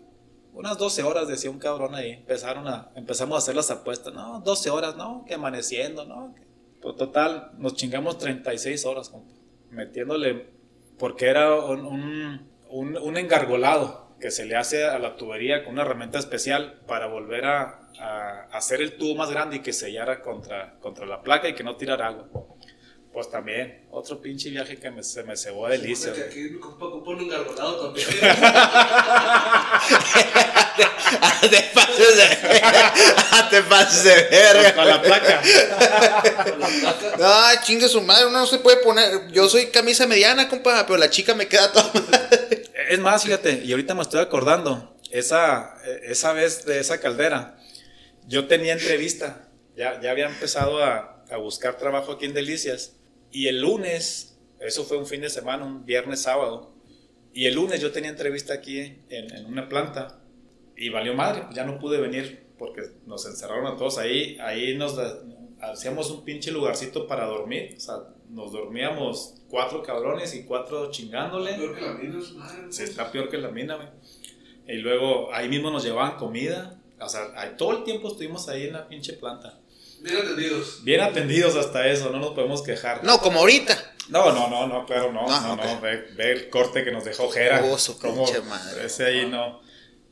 [0.55, 2.13] unas 12 horas, decía un cabrón ahí.
[2.13, 4.13] Empezaron a, empezamos a hacer las apuestas.
[4.15, 6.35] No, 12 horas, no, que amaneciendo, no.
[6.81, 9.33] Pues total, nos chingamos 36 horas, compa,
[9.71, 10.51] metiéndole,
[10.99, 16.21] porque era un, un, engargolado que se le hace a la tubería con una herramienta
[16.21, 17.81] especial para volver a,
[18.53, 21.77] hacer el tubo más grande y que sellara contra, contra la placa y que no
[21.77, 22.27] tirara agua.
[23.13, 26.13] Pues también, otro pinche viaje que me, se me cebó a delicia.
[26.13, 28.09] Aquí mi compa un engarbolado también.
[31.43, 32.25] te pases de
[33.51, 34.75] te pases de verga.
[34.75, 35.43] Con la placa.
[37.19, 39.31] No, chingue su madre, uno no se puede poner.
[39.31, 41.93] Yo soy camisa mediana, compa, pero la chica me queda toda
[42.89, 47.59] Es más, fíjate, y ahorita me estoy acordando, esa, esa vez de esa caldera,
[48.27, 49.51] yo tenía entrevista.
[49.77, 52.95] Ya, ya había empezado a, a buscar trabajo aquí en Delicias
[53.33, 56.73] y el lunes, eso fue un fin de semana, un viernes, sábado.
[57.33, 60.21] Y el lunes yo tenía entrevista aquí en, una planta
[60.77, 64.37] y valió madre, ya no pude venir porque nos encerraron a todos ahí.
[64.41, 64.99] Ahí nos
[65.61, 67.75] hacíamos un pinche lugarcito para dormir.
[67.77, 67.95] O sea,
[68.29, 71.55] nos dormíamos cuatro cabrones y cuatro chingándole.
[71.55, 72.21] Peor que la mina,
[72.69, 73.89] Sí, está peor que la mina, güey.
[74.69, 76.79] Y luego ahí mismo nos llevaban comida.
[77.01, 79.59] O sea, todo el tiempo estuvimos ahí en la pinche planta.
[80.03, 80.85] Bien atendidos.
[80.85, 83.05] Bien atendidos hasta eso, no nos podemos quejar.
[83.05, 83.79] No, como ahorita.
[84.09, 87.63] No, no, no, no, claro, no, no, no, ve, el corte que nos dejó Jera.
[87.65, 88.85] Oh, como madre.
[88.85, 89.61] Ese ahí no,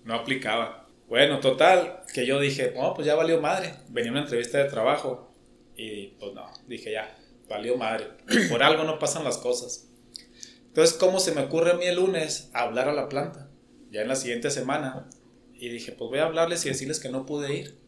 [0.05, 0.89] no aplicaba.
[1.09, 3.75] Bueno, total, que yo dije, no, pues ya valió madre.
[3.89, 5.35] Venía una entrevista de trabajo
[5.77, 8.07] y pues no, dije ya, valió madre.
[8.49, 9.89] Por algo no pasan las cosas.
[10.69, 13.51] Entonces, ¿cómo se me ocurre a mí el lunes hablar a la planta?
[13.91, 15.09] Ya en la siguiente semana.
[15.53, 17.80] Y dije, pues voy a hablarles y decirles que no pude ir.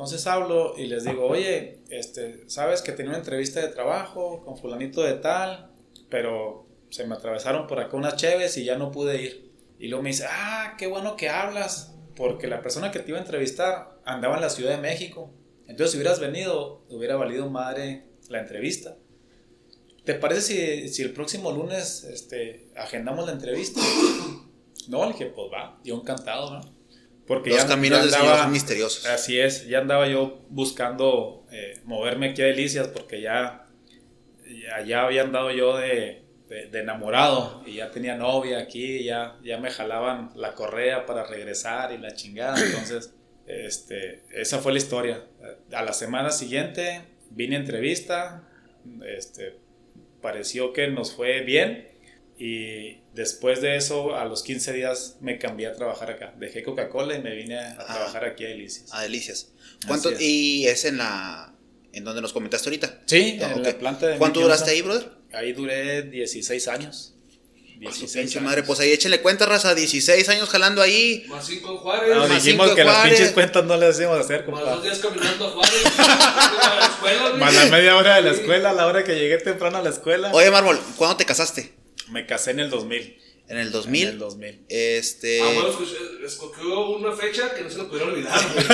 [0.00, 4.56] Entonces hablo y les digo, oye, este, sabes que tenía una entrevista de trabajo con
[4.56, 5.72] fulanito de tal,
[6.08, 9.52] pero se me atravesaron por acá unas cheves y ya no pude ir.
[9.78, 13.18] Y luego me dice, ah, qué bueno que hablas, porque la persona que te iba
[13.18, 15.34] a entrevistar andaba en la Ciudad de México.
[15.66, 18.96] Entonces si hubieras venido, hubiera valido madre la entrevista.
[20.06, 23.80] ¿Te parece si, si el próximo lunes este, agendamos la entrevista?
[24.88, 26.79] No, le dije, pues va, yo encantado, ¿no?
[27.30, 29.06] Porque Los ya, caminos ya del Señor andaba- son misteriosos.
[29.06, 33.66] Así es, ya andaba yo buscando eh, moverme aquí a Delicias porque ya,
[34.84, 39.58] ya había andado yo de, de- de enamorado y ya tenía novia aquí, ya, ya
[39.58, 42.56] me jalaban la correa para regresar y la chingada.
[42.66, 43.14] Entonces,
[43.46, 45.24] este, esa fue la historia.
[45.72, 48.42] A la semana siguiente vine a entrevista,
[49.06, 49.56] este,
[50.20, 51.88] pareció que nos fue bien
[52.38, 56.32] y después de eso, a los 15 días me cambié a trabajar acá.
[56.38, 57.84] Dejé Coca-Cola y me vine a Ah.
[57.86, 58.88] trabajar aquí a Delicias.
[58.92, 59.48] Ah, delicias.
[59.86, 60.10] ¿Cuánto?
[60.10, 60.20] Es.
[60.20, 61.54] Y es en la.
[61.92, 63.00] En donde nos comentaste ahorita.
[63.06, 63.66] Sí, Ah, en ok.
[63.66, 65.10] la planta de ¿Cuánto duraste ahí, brother?
[65.32, 67.14] Ahí duré 16 años.
[67.74, 68.50] Su 16 pinche años.
[68.50, 71.24] madre, pues ahí échenle cuenta, raza, 16 años jalando ahí.
[71.28, 72.14] Más cinco en Juárez.
[72.14, 73.14] No, Más dijimos cinco que las Juárez.
[73.14, 74.70] pinches cuentas no las íbamos a hacer, Más compa.
[74.74, 75.82] dos días caminando a Juárez.
[75.98, 77.36] a la escuela.
[77.38, 79.88] Más la media hora de la escuela, a la hora que llegué temprano a la
[79.90, 80.30] escuela.
[80.32, 81.72] Oye, Mármol, ¿cuándo te casaste?
[82.10, 83.18] Me casé en el 2000.
[83.48, 84.08] En el En 2000.
[84.08, 84.60] el 2000.
[84.68, 85.40] Este.
[85.42, 88.66] Ah, bueno, escuché- escogió una fecha que no se le pudiera olvidar, güey.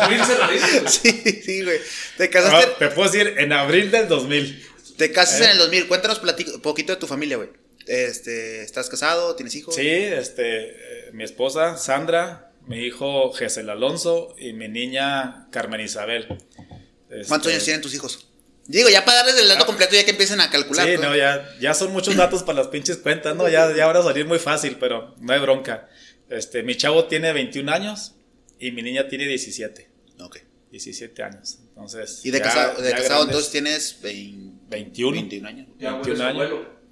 [0.00, 0.92] 2000 cerradito, güey.
[0.92, 1.78] sí, sí, güey.
[2.18, 4.66] Te casaste, Ah, te puedo decir, en abril del 2000.
[4.98, 5.44] te casas ¿Eh?
[5.44, 5.88] en el 2000.
[5.88, 7.48] Cuéntanos platico- poquito de tu familia, güey.
[7.86, 9.34] Este, ¿estás casado?
[9.36, 9.74] ¿Tienes hijos?
[9.74, 16.26] Sí, este, eh, mi esposa Sandra, mi hijo Gesel Alonso y mi niña Carmen Isabel.
[16.28, 18.28] ¿Cuántos Este, años tienen tus hijos?
[18.66, 19.66] Digo, ya para darles el dato Ah.
[19.66, 20.86] completo, ya que empiecen a calcular.
[20.86, 21.08] Sí, pues.
[21.08, 23.48] no, ya, ya son muchos datos para las pinches cuentas, ¿no?
[23.48, 25.88] Ya, ya ahora va a salir muy fácil, pero no hay bronca.
[26.30, 28.14] Este, mi chavo tiene 21 años
[28.58, 29.90] y mi niña tiene 17.
[30.20, 30.38] Ok.
[30.70, 31.58] 17 años.
[31.68, 32.20] Entonces.
[32.24, 35.12] Y de ya- casado, de casado entonces tienes 20 21.
[35.12, 35.66] 21 años.
[35.78, 36.42] Ya, güey, 21 es años.
[36.42, 36.82] abuelo.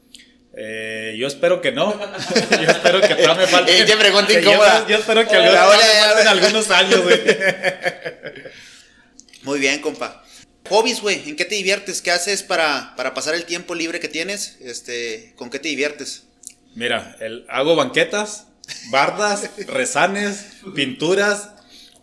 [0.52, 1.98] Eh, yo espero que no.
[2.50, 3.83] yo espero que todavía me falten.
[3.83, 4.87] Eh, qué pregunta yo- incómoda.
[4.88, 7.20] Yo, espero que Eh, todavía ahora, me falten algunos años, güey.
[9.42, 10.24] Muy bien, compa.
[10.70, 12.00] Hobbies, güey, ¿en qué te diviertes?
[12.00, 14.56] ¿Qué haces para, para pasar el tiempo libre que tienes?
[14.61, 16.28] Este, ¿con qué te diviertes?
[16.76, 18.46] Mira, el, hago banquetas,
[18.90, 21.50] bardas, rezanes, pinturas.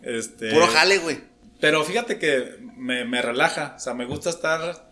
[0.02, 1.18] Este, Puro jale, güey.
[1.60, 4.90] Pero fíjate que me, me relaja, o sea, me gusta estar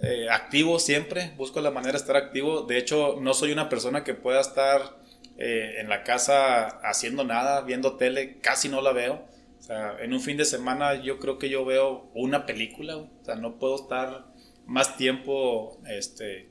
[0.00, 2.62] eh, activo siempre, busco la manera de estar activo.
[2.62, 4.96] De hecho, no soy una persona que pueda estar
[5.36, 9.28] eh, en la casa haciendo nada, viendo tele, casi no la veo.
[9.70, 13.36] Sea, en un fin de semana yo creo que yo veo una película, o sea,
[13.36, 14.26] no puedo estar
[14.66, 16.50] más tiempo este,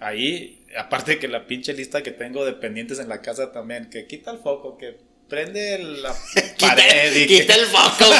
[0.00, 0.64] ahí.
[0.76, 4.32] Aparte que la pinche lista que tengo de pendientes en la casa también, que quita
[4.32, 6.12] el foco, que prende la
[6.56, 8.18] Quita, pared y que- quita el foco, güey.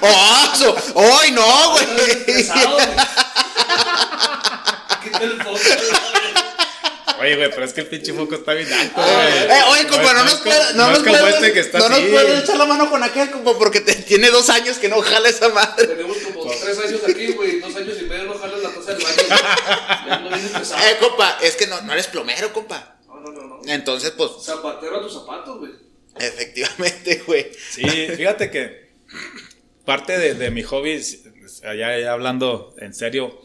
[0.00, 1.84] ¡Oh, su- ¡Ay, no, güey!
[5.04, 6.05] Quita el foco, güey.
[7.20, 9.60] Oye, güey, pero es que el pinche foco está bien alto, Eh, güey.
[9.72, 12.08] oye, compa, no, nos puede, no, nos este que está no nos así.
[12.08, 15.28] puede echar la mano con aquel, compa, porque te- tiene dos años que no jala
[15.28, 15.86] esa madre.
[15.86, 17.60] Tenemos como tres años aquí, güey.
[17.60, 19.16] Dos años y medio no jalas la taza del baño.
[20.08, 20.82] Ya no vienes pesado.
[20.86, 22.96] Eh, compa, es que no, no eres plomero, compa.
[23.06, 23.60] No, no, no, no.
[23.66, 25.72] Entonces, pues, Zapatero a tus zapatos, güey.
[26.18, 27.50] efectivamente, güey.
[27.70, 27.84] Sí,
[28.16, 28.90] fíjate que
[29.84, 31.02] parte de, de mi hobby,
[31.76, 33.40] ya hablando en serio,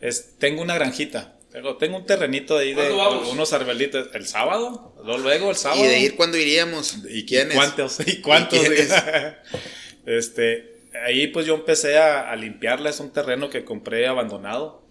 [0.00, 1.33] es tengo una granjita.
[1.54, 3.28] Tengo, tengo un terrenito ahí de ¿Cuándo vamos?
[3.32, 4.08] unos arbelitos.
[4.12, 4.92] ¿El sábado?
[5.04, 5.84] Luego, luego el sábado.
[5.84, 6.98] Y de ir cuando iríamos.
[7.08, 7.54] ¿Y quiénes?
[7.54, 8.00] ¿Cuántos?
[8.06, 8.58] ¿Y cuántos?
[8.58, 8.92] ¿Y quiénes?
[10.04, 14.82] este, ahí pues yo empecé a, a limpiarla, es un terreno que compré abandonado.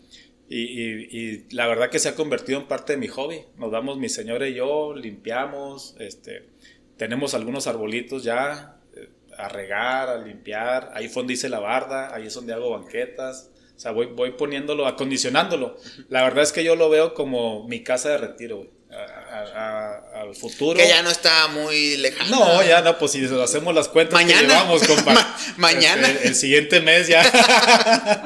[0.48, 3.42] Y, y- y la verdad que se ha convertido en parte de mi hobby.
[3.58, 6.48] Nos damos mi señora y yo, limpiamos, este,
[6.96, 10.92] tenemos algunos arbolitos ya eh, a regar, a limpiar.
[10.94, 13.50] Ahí fue donde hice la barda, ahí es donde hago banquetas.
[13.76, 15.78] O sea, voy, voy poniéndolo, acondicionándolo.
[16.10, 18.70] La verdad es que yo lo veo como mi casa de retiro, güey.
[18.96, 20.78] A- a- a- al futuro.
[20.78, 22.30] Que ya no está muy lejano.
[22.40, 24.42] No, ya no, pues si hacemos las cuentas Mañana.
[24.42, 25.14] que llevamos, compa.
[25.14, 26.08] Ma- mañana.
[26.10, 27.24] Este, el siguiente mes ya.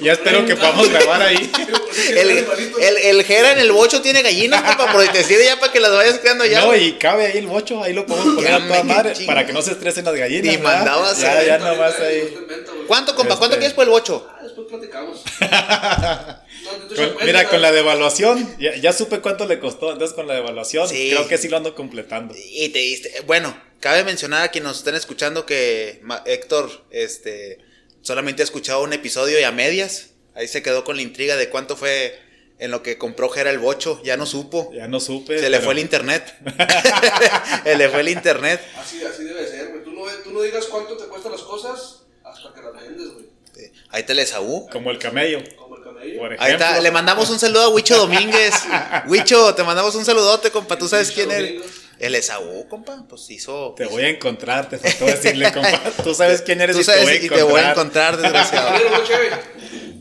[0.00, 1.50] Ya espero que podamos grabar ahí.
[2.08, 5.70] El, el, el Jera en el bocho tiene gallinas, compa, por te sirve ya para
[5.72, 6.60] que las vayas creando ya.
[6.62, 9.26] No, y cabe ahí el bocho, ahí lo podemos poner a toda madre chingo.
[9.26, 10.44] para que no se estresen las gallinas.
[10.44, 10.78] Ni ¿verdad?
[10.78, 12.34] mandabas Ya, a- ya nomás ahí.
[12.88, 13.36] ¿Cuánto, compa?
[13.36, 14.26] ¿Cuánto Este- quieres por el bocho?
[14.30, 15.22] Ah, después platicamos.
[16.96, 19.92] Con- mira, con la devaluación, ya, ya supe cuánto le costó.
[19.92, 21.10] Entonces, con la devaluación, Sí.
[21.10, 22.34] creo que sí lo ando completando.
[22.36, 23.20] Y te diste.
[23.26, 27.58] Bueno, cabe mencionar a quienes nos estén escuchando que Héctor este,
[28.02, 30.10] solamente ha escuchado un episodio y a medias.
[30.34, 32.18] Ahí se quedó con la intriga de cuánto fue
[32.58, 34.00] en lo que compró Jera el bocho.
[34.04, 34.70] Ya no supo.
[34.74, 35.38] Ya no supe.
[35.38, 36.34] Se le pero- fue el internet.
[37.64, 38.60] se le fue el internet.
[38.76, 39.82] Así, así debe ser, güey.
[39.84, 43.32] Tú no, tú no digas cuánto te cuestan las cosas hasta que las vendes, güey.
[43.90, 44.68] Ahí te le Esaú.
[44.72, 45.42] Como el camello.
[46.18, 46.36] Por.
[46.38, 48.54] Ahí está, le mandamos un saludo a Huicho Domínguez.
[49.06, 50.76] Huicho, te mandamos un saludote, compa.
[50.76, 51.62] ¿Tú sabes quién eres?
[51.98, 53.04] El Esaú, compa.
[53.08, 53.74] Pues hizo.
[53.76, 55.80] Te voy a encontrar, te faltó decirle, compa.
[56.04, 57.38] Tú sabes quién eres Tú y te voy a y encontrar.
[57.38, 58.78] te voy a encontrar, desgraciado.
[59.06, 59.36] Chévere.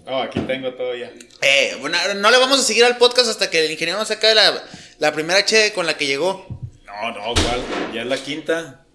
[0.07, 1.11] Oh, aquí tengo todo ya.
[1.41, 4.35] Eh, bueno, no le vamos a seguir al podcast hasta que el ingeniero nos acabe
[4.35, 4.63] la,
[4.99, 6.45] la primera che con la que llegó.
[6.85, 7.61] No, no, ¿cuál?
[7.93, 8.85] Ya es la quinta.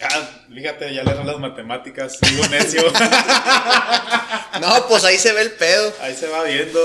[0.00, 2.82] Ah, fíjate, ya le dan las matemáticas, sigo necio.
[4.60, 5.92] No, pues ahí se ve el pedo.
[6.00, 6.80] Ahí se va viendo.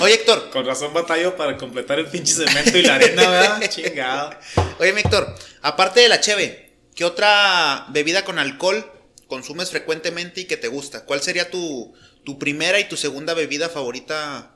[0.00, 0.50] Oye, Héctor.
[0.50, 3.60] Con razón batallo para completar el pinche cemento y la arena, ¿verdad?
[3.68, 4.30] Chingado.
[4.78, 8.88] Oye, Héctor, aparte de la cheve, ¿qué otra bebida con alcohol
[9.26, 11.04] consumes frecuentemente y que te gusta?
[11.04, 11.92] ¿Cuál sería tu,
[12.24, 14.52] tu primera y tu segunda bebida favorita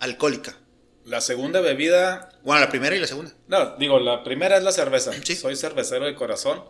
[0.00, 0.56] alcohólica?
[1.04, 2.30] La segunda bebida.
[2.42, 3.32] Bueno, la primera y la segunda.
[3.48, 5.12] No, digo, la primera es la cerveza.
[5.22, 5.36] Sí.
[5.36, 6.64] Soy cervecero de corazón.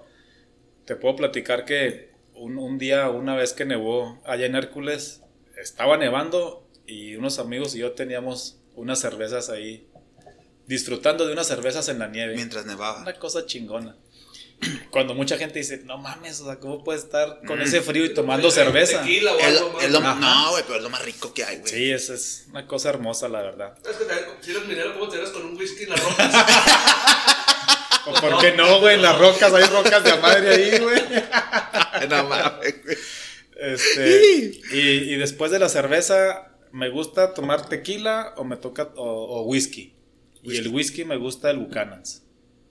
[0.89, 5.21] Te puedo platicar que un, un día, una vez que nevó allá en Hércules,
[5.61, 9.87] estaba nevando y unos amigos y yo teníamos unas cervezas ahí,
[10.67, 12.35] disfrutando de unas cervezas en la nieve.
[12.37, 13.03] Mientras nevaba.
[13.03, 13.97] Una cosa chingona.
[14.91, 17.63] Cuando mucha gente dice, no mames, o sea, ¿cómo puedes estar con Mm.
[17.65, 19.03] ese frío y tomando cerveza?
[19.03, 21.71] Tequila o algo lo- no, güey, pero es lo más rico que hay, güey.
[21.71, 23.75] Sí, es, es una cosa hermosa, la verdad.
[23.87, 24.05] Es que
[24.41, 26.33] si eres minero, ¿cómo te con un whisky en las rocas?
[28.11, 28.95] ¿O ¿Por qué no, güey?
[28.97, 31.01] En las rocas, hay rocas de madre ahí, güey.
[32.09, 32.97] no mames, güey.
[33.61, 39.05] Este, y, y después de la cerveza, me gusta tomar tequila o me toca o,
[39.05, 39.95] o whisky.
[40.43, 42.23] Y el whisky me gusta el Buchanan's.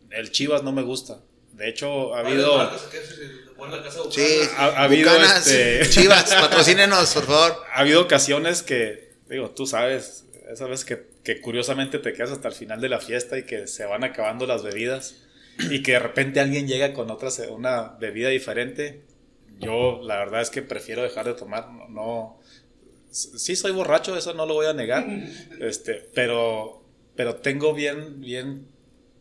[0.09, 1.19] El Chivas no me gusta.
[1.51, 2.71] De hecho, ha habido, ha,
[4.11, 4.25] Sí,
[4.55, 7.63] ha habido, Bucanas, este- Chivas, patrocínenos, por favor.
[7.73, 12.53] habido ocasiones que, digo, tú sabes, esa vez que, que curiosamente te quedas hasta el
[12.53, 15.15] final de la fiesta y que se van acabando las bebidas
[15.59, 19.01] y que de repente alguien llega con otra, una bebida diferente.
[19.59, 22.39] Yo, la verdad es que prefiero dejar de tomar, no, no-
[23.11, 25.05] sí soy borracho, eso no lo voy a negar,
[25.61, 26.83] este, pero,
[27.15, 28.67] pero tengo bien, bien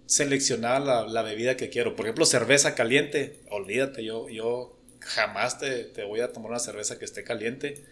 [0.07, 1.97] seleccionada la, la bebida que quiero.
[1.97, 6.99] Por ejemplo, cerveza caliente, olvídate, yo, yo jamás te, te voy a tomar una cerveza
[6.99, 7.84] que esté caliente.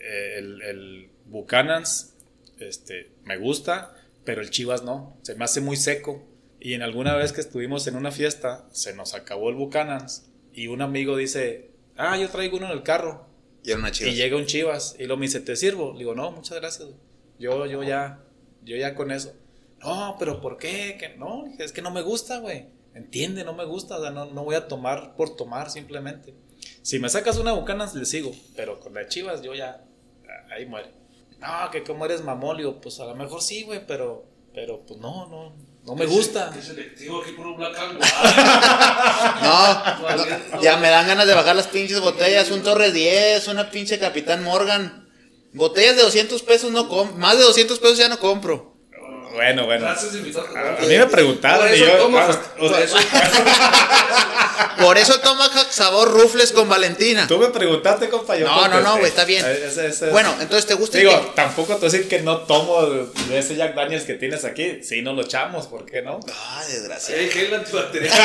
[0.00, 2.14] Eh, El, el Buchanan's
[2.58, 3.94] este, me gusta,
[4.24, 6.28] pero el Chivas no, se me hace muy seco.
[6.64, 10.68] Y en alguna vez que estuvimos en una fiesta, se nos acabó el Buchanan's y
[10.68, 13.26] un amigo dice, ah, yo traigo uno en el carro.
[13.64, 14.14] Y era una Y Chivas.
[14.14, 15.92] llega un Chivas y lo me dice, ¿te sirvo?
[15.92, 16.90] Le digo, no, muchas gracias.
[17.40, 18.20] Yo, yo ya,
[18.62, 19.32] yo ya con eso.
[19.80, 20.96] No, pero ¿por qué?
[21.00, 22.66] Que no, es que no me gusta, güey.
[22.94, 23.98] Entiende, no me gusta.
[23.98, 26.32] O sea, no, no voy a tomar por tomar simplemente.
[26.82, 28.30] Si me sacas una Bucanas, le sigo.
[28.54, 29.84] Pero con la Chivas, yo ya,
[30.48, 30.90] ahí muere.
[31.40, 35.00] No, que como eres mamón, digo, pues a lo mejor sí, güey, pero, pero pues
[35.00, 36.52] no, no, no me gusta.
[36.58, 37.98] Es selectivo aquí por un Black and
[39.42, 40.42] No, White.
[40.52, 42.50] no, ya me dan ganas de bajar las pinches botellas.
[42.50, 45.08] Un Torres 10, una pinche Capitán Morgan.
[45.52, 47.16] Botellas de 200 pesos no compro.
[47.18, 48.71] Más de 200 pesos ya no compro.
[49.32, 49.86] Bueno, bueno.
[49.88, 52.96] A, a mí me preguntaron Por y eso yo, toma, ah, o por eso-
[54.78, 57.26] Por eso toma sabor rufles con Valentina.
[57.28, 58.36] tú me preguntaste, compa.
[58.36, 59.44] yo No, no, no, güey, está bien.
[59.44, 62.38] Ese- ese- Bueno, entonces te gusta Digo, que- tampoco te voy a decir que no
[62.40, 64.80] tomo de ese Jack Daniels que tienes aquí.
[64.82, 66.18] Sí, no lo echamos, ¿por qué no?
[66.32, 67.16] Ah, Sí, desgracia.
[67.16, 68.12] hay gel antibacterial.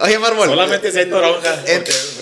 [0.00, 0.48] Oye, Mármol.
[0.48, 1.58] Solamente si hay toronja.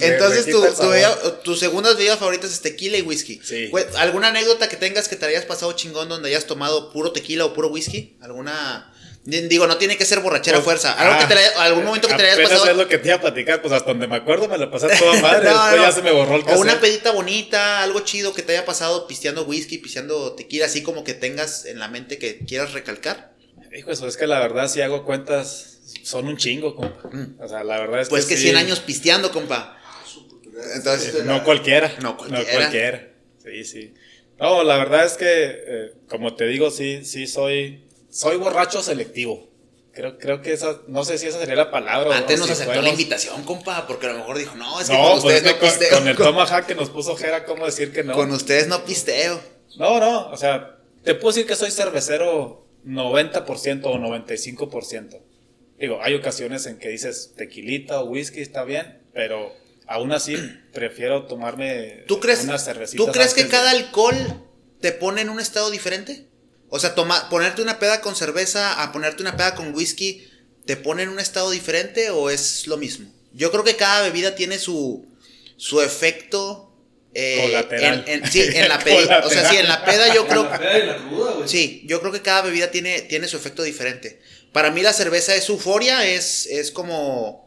[0.01, 3.41] Entonces tu, tu bebida- tus segundas bebidas favoritas es tequila y whisky.
[3.45, 3.71] Sí.
[3.99, 7.53] ¿Alguna anécdota que tengas que te hayas pasado chingón donde hayas tomado puro tequila o
[7.55, 8.17] puro whisky?
[8.21, 8.91] ¿Alguna...?
[9.25, 10.93] Di- Digo, no tiene que ser borrachera Pues, fuerza.
[10.93, 12.71] Algo que te algún momento que te hayas pasado...
[12.71, 14.89] es lo que te iba a platicar, pues hasta donde me acuerdo me lo pasé
[14.99, 15.49] toda madre.
[15.49, 15.83] No, después no.
[15.83, 19.07] ya se me borró el O una pedita bonita, algo chido que te haya pasado
[19.07, 23.33] pisteando whisky, pisteando tequila, así como que tengas en la mente que quieras recalcar.
[23.75, 27.09] Hijo, eso es que la verdad, si hago cuentas, son un chingo, compa.
[27.11, 27.41] Mm.
[27.43, 29.79] O sea, la verdad es Pues que sí, 100 años pisteando, compa.
[30.77, 31.89] Entonces, No cualquiera.
[32.01, 32.53] No No cualquiera.
[32.53, 33.09] cualquiera.
[33.43, 33.95] Sí, sí.
[34.39, 39.49] No, la verdad es que, eh, como te digo, sí, sí soy, soy borracho selectivo.
[39.93, 42.17] Creo, creo que esa, no sé si esa sería la palabra.
[42.17, 44.89] Antes nos si aceptó fuéramos- la invitación, compa, porque a lo mejor dijo, no, es
[44.89, 45.99] que No, con pues ustedes no con, pisteo.
[45.99, 48.13] con el Tomahawk que nos puso Jera, ¿cómo decir que no?
[48.15, 49.41] Con ustedes no pisteo.
[49.79, 55.21] No, no, o sea, te puedo decir que soy cervecero 90% o 95%.
[55.79, 59.53] Digo, hay ocasiones en que dices tequilita o whisky está bien, pero
[59.87, 60.37] aún así
[60.73, 64.17] prefiero tomarme ¿Tú crees, unas cervecitas ¿tú crees que de- cada alcohol
[64.81, 66.27] te pone en un estado diferente?
[66.69, 70.29] O sea, toma, ponerte una peda con cerveza a ponerte una peda con whisky,
[70.67, 73.13] ¿te pone en un estado diferente o es lo mismo?
[73.33, 75.07] Yo creo que cada bebida tiene su,
[75.57, 76.71] su efecto.
[77.17, 78.05] eh, Colateral.
[78.09, 79.23] en- en- sí, en la peda.
[79.25, 80.45] o sea, sí, en la peda yo creo.
[80.45, 81.49] La peda y la cruda, güey.
[81.49, 84.21] Sí, yo creo que cada bebida tiene, tiene su efecto diferente.
[84.53, 87.44] Para mí la cerveza es euforia, es, es como,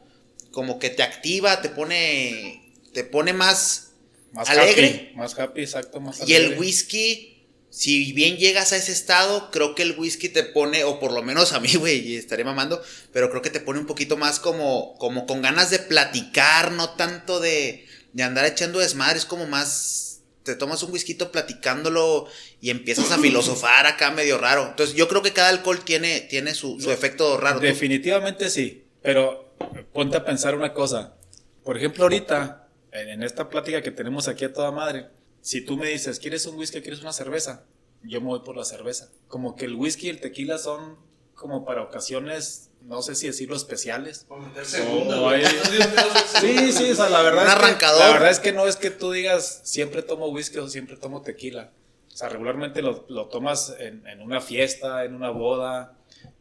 [0.58, 3.92] como que te activa, te pone, te pone más,
[4.32, 4.88] más alegre.
[4.88, 9.76] happy, más happy, exacto, más y el whisky, si bien llegas a ese estado, creo
[9.76, 12.82] que el whisky te pone, o por lo menos a mí, güey, estaré mamando,
[13.14, 16.90] pero creo que te pone un poquito más como, como con ganas de platicar, no
[16.96, 22.28] tanto de, de andar echando desmadre, es como más, te tomas un whisky platicándolo
[22.62, 24.70] y empiezas a filosofar acá medio raro.
[24.70, 27.60] Entonces yo creo que cada alcohol tiene, tiene su, su efecto raro.
[27.60, 29.47] Definitivamente sí, pero
[29.94, 31.16] ponte a pensar una cosa.
[31.64, 35.10] Por ejemplo, ahorita, en, esta plática que tenemos aquí a toda madre,
[35.42, 37.66] si tú me dices, ¿quieres un whisky o quieres una cerveza?
[38.04, 39.10] Yo me voy por la cerveza.
[39.28, 40.98] Como que el whisky y el tequila son
[41.36, 44.26] como para ocasiones, no sé si decirlo especiales.
[44.64, 45.52] Segunda, No sea
[46.42, 48.00] Sí, sí, o sea, la verdad, Un es que, arrancador.
[48.00, 51.22] la verdad es que no es que tú digas siempre tomo whisky o siempre tomo
[51.22, 51.72] tequila.
[52.12, 55.98] O sea, regularmente lo, lo tomas en, en una fiesta, en una boda,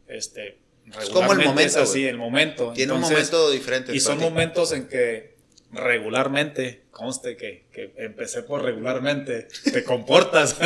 [0.07, 2.73] este, Es como el momento, Es así, el momento.
[2.73, 3.95] Tiene un momento diferente.
[3.95, 4.25] Y son ti.
[4.25, 5.37] momentos en que
[5.73, 10.57] regularmente, conste que, que empecé por regularmente, te comportas.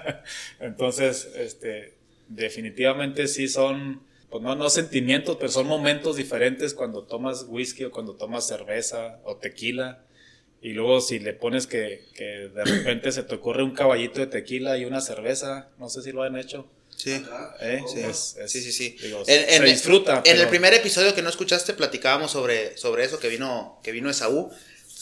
[0.60, 1.94] Entonces, este,
[2.28, 7.90] definitivamente sí son, pues no, no sentimientos, pero son momentos diferentes cuando tomas whisky o
[7.90, 10.04] cuando tomas cerveza o tequila.
[10.62, 14.28] Y luego si le pones que, que de repente se te ocurre un caballito de
[14.28, 16.70] tequila y una cerveza, no sé si lo han hecho.
[16.96, 17.22] Sí.
[17.60, 17.80] ¿eh?
[17.96, 18.96] es- Sí, sí, sí.
[19.02, 20.22] digo, En, en- disfruta.
[20.24, 24.08] En el primer episodio que no escuchaste, platicábamos sobre, sobre eso que vino, que vino
[24.10, 24.50] Esaú.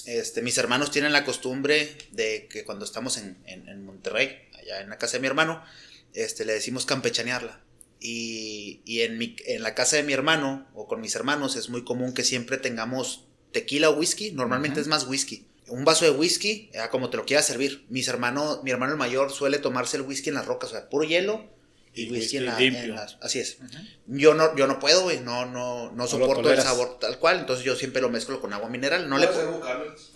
[0.07, 4.80] Este, mis hermanos tienen la costumbre de que cuando estamos en, en- en Monterrey, allá
[4.80, 5.62] en la casa de mi hermano,
[6.14, 7.61] este, le decimos campechanearla.
[8.01, 11.68] Y, y en, mi, en la casa de mi hermano o con mis hermanos es
[11.68, 14.32] muy común que siempre tengamos tequila o whisky.
[14.32, 15.47] Normalmente es más whisky.
[15.68, 17.86] Un vaso de whisky, ah, como te lo quieras servir.
[17.88, 20.88] Mis hermanos, mi hermano el mayor suele tomarse el whisky en las rocas, o sea,
[20.90, 21.49] puro hielo
[21.95, 22.82] y, whisky, en, la, limpio.
[22.84, 23.59] en las- Así es.
[24.07, 25.20] Yo no, yo no puedo, güey.
[25.20, 27.40] No, no, no soporto el sabor tal cual.
[27.40, 29.09] Entonces yo siempre lo mezclo con agua mineral.
[29.09, 29.28] No le,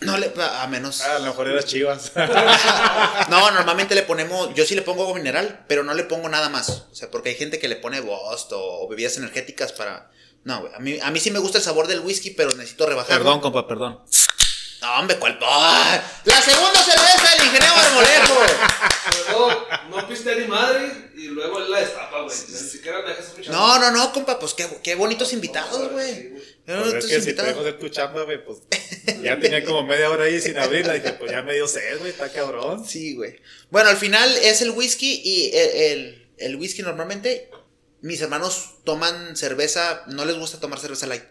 [0.01, 1.03] no le, a menos.
[1.03, 2.13] Ah, a lo mejor eras chivas.
[3.29, 6.49] No, normalmente le ponemos, yo sí le pongo agua mineral, pero no le pongo nada
[6.49, 6.87] más.
[6.91, 10.11] O sea, porque hay gente que le pone Bost o, o bebidas energéticas para.
[10.45, 10.73] No, güey.
[10.75, 13.25] A mí, a mí sí me gusta el sabor del whisky, pero necesito rebajarlo.
[13.25, 14.01] perdón, compa, perdón.
[14.87, 15.39] No, hombre, ¿cuál?
[15.43, 16.01] ¡Ah!
[16.25, 18.35] La segunda cerveza del ingeniero Marmolejo.
[19.33, 22.37] Todo, no piste ni madre y luego él la destapa, güey.
[22.49, 23.53] Ni siquiera me dejas escuchar.
[23.53, 26.31] No, no, no, compa, pues qué, qué bonitos invitados, güey.
[26.31, 28.59] Pues bonitos es que si te dejo hacer tu chamba, güey, pues
[29.23, 30.95] ya tenía como media hora ahí sin abrirla.
[30.95, 32.87] Dije, pues ya me dio sed, güey, está cabrón.
[32.87, 33.41] Sí, güey.
[33.71, 37.51] Bueno, al final es el whisky y el, el- el whisky normalmente,
[38.03, 41.25] mis hermanos toman cerveza, no les gusta tomar cerveza light.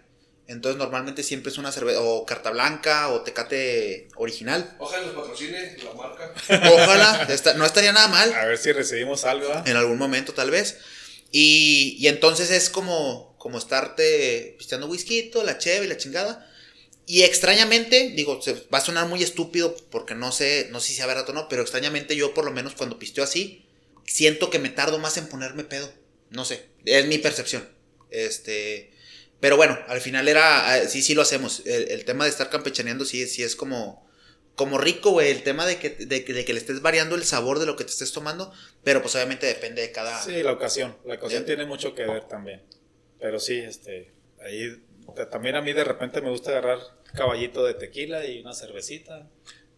[0.48, 4.76] Entonces normalmente siempre es una cerveza o carta blanca o tecate original.
[4.78, 6.34] Ojalá nos patrocine la marca.
[6.74, 7.28] Ojalá,
[7.58, 8.32] no estaría nada mal.
[8.34, 9.64] A ver si recibimos algo, ¿ah?
[9.66, 10.78] En algún momento tal vez.
[11.32, 16.48] Y, y entonces es como, como estarte pisteando whisky, la cheve y la chingada.
[17.08, 20.94] Y extrañamente, digo, se va a sonar muy estúpido porque no sé, no sé si
[20.96, 23.66] sea verdad o no, pero extrañamente yo por lo menos cuando pisteo así,
[24.06, 25.92] siento que me tardo más en ponerme pedo.
[26.30, 27.68] No sé, es mi percepción.
[28.10, 28.92] Este,
[29.40, 31.62] pero bueno, al final era, eh, sí, sí lo hacemos.
[31.66, 34.08] El, el tema de estar campechaneando sí, sí es como,
[34.56, 35.30] como rico, güey.
[35.32, 37.76] El tema de que, de, que- de que le estés variando el sabor de lo
[37.76, 38.52] que te estés tomando,
[38.84, 40.22] pero pues obviamente depende de cada...
[40.24, 40.98] Sí, la ocasión.
[41.06, 41.46] La ocasión Ya.
[41.46, 42.64] tiene mucho que ver también.
[43.20, 44.14] Pero sí, este,
[44.44, 44.82] ahí
[45.32, 46.80] también a mí de repente me gusta agarrar
[47.14, 49.28] caballito de tequila y una cervecita.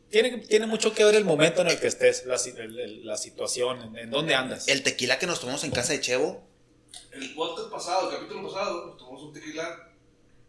[0.10, 2.38] Tiene, tiene mucho que ver el momento en el que estés, la,
[3.04, 4.68] la situación, en, en dónde andas.
[4.70, 6.48] El tequila que nos tomamos en casa de Chevo,
[7.12, 9.90] El podcast pasado, el capítulo pasado, nos tomamos un tequila.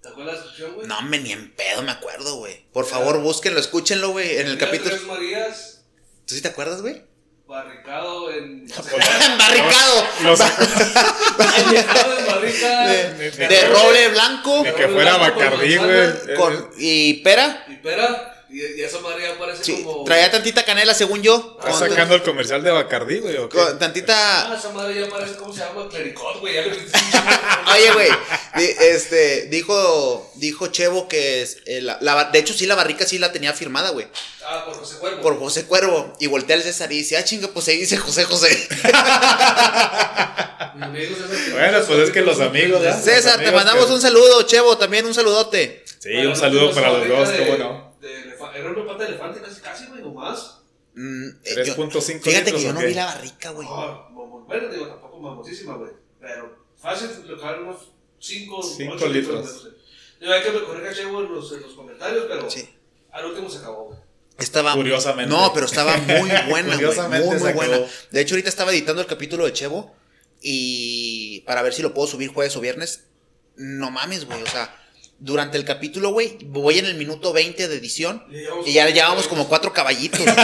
[0.03, 0.87] ¿Te acuerdas la descripción, güey?
[0.87, 2.65] no me ni en pedo me acuerdo, güey.
[2.73, 4.37] Por favor, búsquenlo, escúchenlo, güey.
[4.39, 4.91] En el capítulo...
[4.91, 5.85] Tres Marías,
[6.27, 7.03] ¿Tú sí te acuerdas, güey?
[7.49, 8.67] barricado en.
[9.39, 10.07] Barricado.
[10.23, 12.87] Los- Añejado en barrica.
[12.89, 16.35] De, de roble blanco Ni que fuera Bacardí, güey.
[16.37, 17.65] con, y pera.
[17.69, 18.28] Y pera.
[18.51, 20.05] Y, y esa madre ya parece Sí, como.
[20.05, 21.57] traía tantita canela, según yo.
[21.61, 23.37] ¿Estás Con, sacando el comercial de Bacardí, güey?
[23.37, 23.59] o qué?
[23.59, 26.57] con tantita Ah, esa madre ya parece como se llama clericot, güey.
[26.59, 28.09] Oye, güey,
[28.81, 33.19] este, dijo, dijo Chevo que es, eh, la, la- de hecho sí la barrica sí
[33.19, 34.07] la tenía firmada, güey,
[34.43, 35.21] Ah, por José Cuervo.
[35.21, 38.25] por José Cuervo, y voltea al César y dice, ah, chinga, pues ahí dice José
[38.25, 38.49] José.
[40.75, 43.03] Mi amigo César, Bueno, pues es que los amigos, ¿verdad?
[43.03, 45.85] César, te amigos mandamos que- un saludo, Chevo, también un saludote.
[45.99, 47.88] Sí, un saludo para los dos, de, cómo no.
[48.61, 50.61] Era una pata de elefante casi, casi, güey, nomás.
[50.95, 52.87] Mm, eh, yo- 3.5 fíjate que litros, yo ¿o no qué?
[52.87, 53.69] vi la barrica, güey.
[53.71, 55.93] Ah, bueno, digo, tampoco mamosísima, güey.
[56.21, 57.77] Pero fácil, le unos
[58.19, 59.69] 5 Cinco litros.
[60.21, 62.69] Yo hay que me corrija Chevo en los, en los comentarios, pero Sí.
[63.13, 63.99] al último se acabó, güey.
[64.39, 65.33] Estaba Curiosamente.
[65.35, 66.75] No, pero estaba muy buena.
[66.75, 67.79] Curiosamente Muy, muy buena.
[68.11, 69.95] De hecho, ahorita estaba editando el capítulo de Chevo
[70.41, 73.05] y para ver si lo puedo subir jueves o viernes.
[73.57, 74.75] No mames, güey, o sea,
[75.21, 78.25] durante el capítulo, güey, voy en el minuto 20 de edición
[78.65, 80.35] Y ya como- llevamos como cuatro caballitos, güey.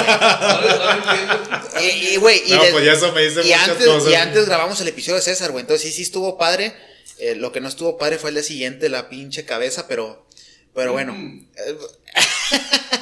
[1.80, 4.10] Y, y, güey, y, No, de- pues eso me y antes, cosas.
[4.10, 5.62] y antes grabamos el episodio de César, güey.
[5.62, 6.74] Entonces sí, sí estuvo padre.
[7.18, 10.26] Eh, lo que no estuvo padre fue el día siguiente, la pinche cabeza, pero.
[10.74, 11.12] Pero bueno.
[11.12, 11.46] Mm.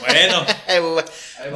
[0.01, 0.45] Bueno,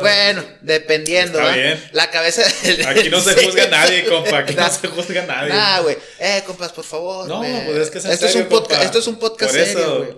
[0.01, 1.85] bueno, dependiendo, Está bien.
[1.93, 2.43] La cabeza.
[2.89, 4.39] aquí no se juzga a nadie, compa.
[4.39, 5.53] Aquí no se juzga a nadie.
[5.53, 5.97] Nah, güey.
[6.21, 7.27] Eh, compas, por favor.
[7.27, 8.85] No, pues es que es esto, es un podcast, compa.
[8.85, 10.17] esto es un podcast Por serio, eso, güey.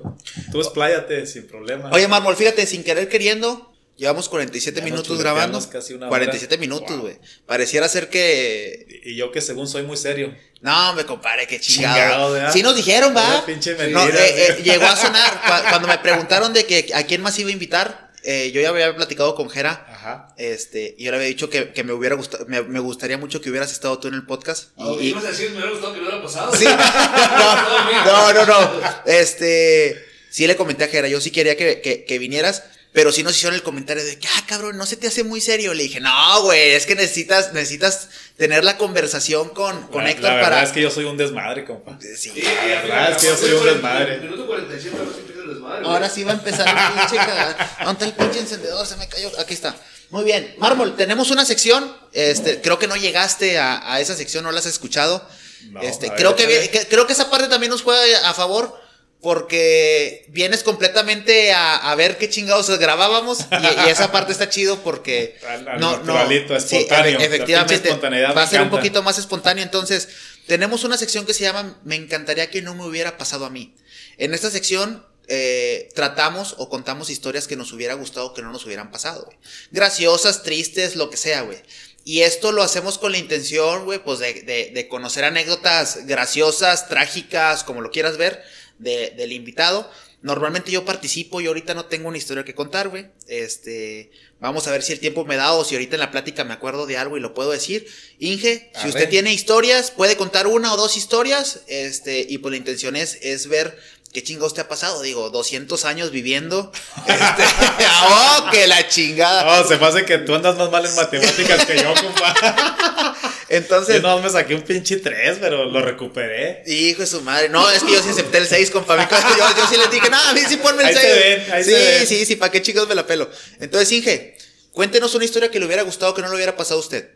[0.53, 1.91] Tú expláyate sin problema.
[1.93, 3.68] Oye, Mármol, fíjate, sin querer queriendo,
[3.99, 5.69] llevamos 47 Ya nos minutos grabando.
[5.71, 6.11] casi una hora.
[6.11, 7.01] 47 minutos, Wow.
[7.01, 7.19] güey.
[7.45, 9.03] Pareciera ser que.
[9.05, 10.35] Y yo que según soy muy serio.
[10.63, 11.95] No, me compare, qué chingado.
[11.97, 12.53] Chingado, ¿verdad?
[12.53, 13.45] Sí nos dijeron, va.
[13.91, 15.31] No, eh, eh, llegó a sonar.
[15.43, 18.71] Cu- Cuando me preguntaron de que a quién más iba a invitar, eh, yo ya
[18.71, 19.87] había platicado con Jera.
[19.89, 20.35] Ajá.
[20.37, 23.41] Este, y yo le había dicho que, que me hubiera gustado, me, me gustaría mucho
[23.41, 24.71] que hubieras estado tú en el podcast.
[24.77, 26.55] Y, Ah, y- ibas a decir, me hubiera gustado que no hubiera pasado.
[26.57, 28.81] Sí, no, no, no, no.
[29.07, 29.97] Este,
[30.31, 32.65] sí le comenté a Jera, yo sí quería que, que, que vinieras,
[32.99, 35.41] pero sí nos hicieron el comentario de que, ah, cabrón, no se te hace muy
[35.41, 35.73] serio.
[35.73, 40.31] Le dije, no, güey, es que necesitas, necesitas tener la conversación con, con La- Héctor
[40.31, 40.63] la verdad para.
[40.65, 41.97] es que yo soy un desmadre, compa.
[42.01, 44.19] Sí, Sí, La verdad es que yo soy un desmadre.
[44.19, 45.87] Minuto 47, ahora sí empieza el desmadre.
[45.87, 46.11] Ahora güey.
[46.11, 47.77] sí va a empezar el pinche cagada.
[47.85, 48.85] ¿Dónde está el pinche encendedor?
[48.85, 49.31] Se me cayó.
[49.39, 49.77] Aquí está.
[50.11, 50.57] Muy bien.
[50.59, 51.97] Mármol, tenemos una sección.
[52.13, 55.25] Este, creo que no llegaste a, a esa sección, no la has escuchado.
[55.71, 58.75] No, este, ver, creo, que, que- creo que esa parte también nos juega a favor.
[59.21, 63.41] Porque vienes completamente a, a ver qué chingados grabábamos.
[63.51, 65.37] Y, y esa parte está chido porque.
[65.49, 67.19] Al- al no, no, sí, espontáneo.
[67.21, 67.91] efectivamente.
[68.35, 69.65] Va a ser un poquito más espontáneo.
[69.65, 70.09] Entonces,
[70.47, 73.75] tenemos una sección que se llama Me encantaría que no me hubiera pasado a mí.
[74.19, 78.65] En esta sección eh, tratamos o contamos historias que nos hubiera gustado que no nos
[78.67, 79.37] hubieran pasado, güey.
[79.73, 81.59] Graciosas, tristes, lo que sea, güey.
[82.05, 86.89] Y esto lo hacemos con la intención, güey, pues de, de- de conocer anécdotas graciosas,
[86.89, 88.43] trágicas, como lo quieras ver,
[88.79, 89.91] de- del invitado.
[90.21, 93.07] Normalmente yo participo y ahorita no tengo una historia que contar, güey.
[93.29, 94.11] Este,
[94.41, 96.53] vamos a ver si el tiempo me da o si ahorita en la plática me
[96.55, 97.87] acuerdo de algo y lo puedo decir.
[98.19, 102.57] Inge, si usted tiene historias, puede contar una o dos historias, este, y pues la
[102.57, 103.79] intención es, es ver
[104.13, 105.03] qué chingados te ha pasado.
[105.03, 106.73] Digo, 200 años viviendo.
[107.07, 107.43] Este,
[108.11, 109.45] ¡Oh, que la chingada!
[109.63, 112.35] No, se me hace que tú andas más mal en matemáticas que yo, compa.
[113.49, 116.63] Entonces, Yo no me saqué un pinche 3, pero lo recuperé.
[116.67, 117.49] Hijo de su madre.
[117.49, 118.97] No, es que yo sí acepté el 6, compa.
[119.09, 121.07] Yo, yo sí les dije, no, a mí sí ponme el Ahí 6.
[121.07, 122.07] se ven, ahí sí, se ven.
[122.07, 123.31] sí, sí, ¿para qué chicos me la pelo?
[123.61, 124.37] Entonces, Inge,
[124.73, 127.11] cuéntenos una historia que le hubiera gustado que no le hubiera pasado a usted.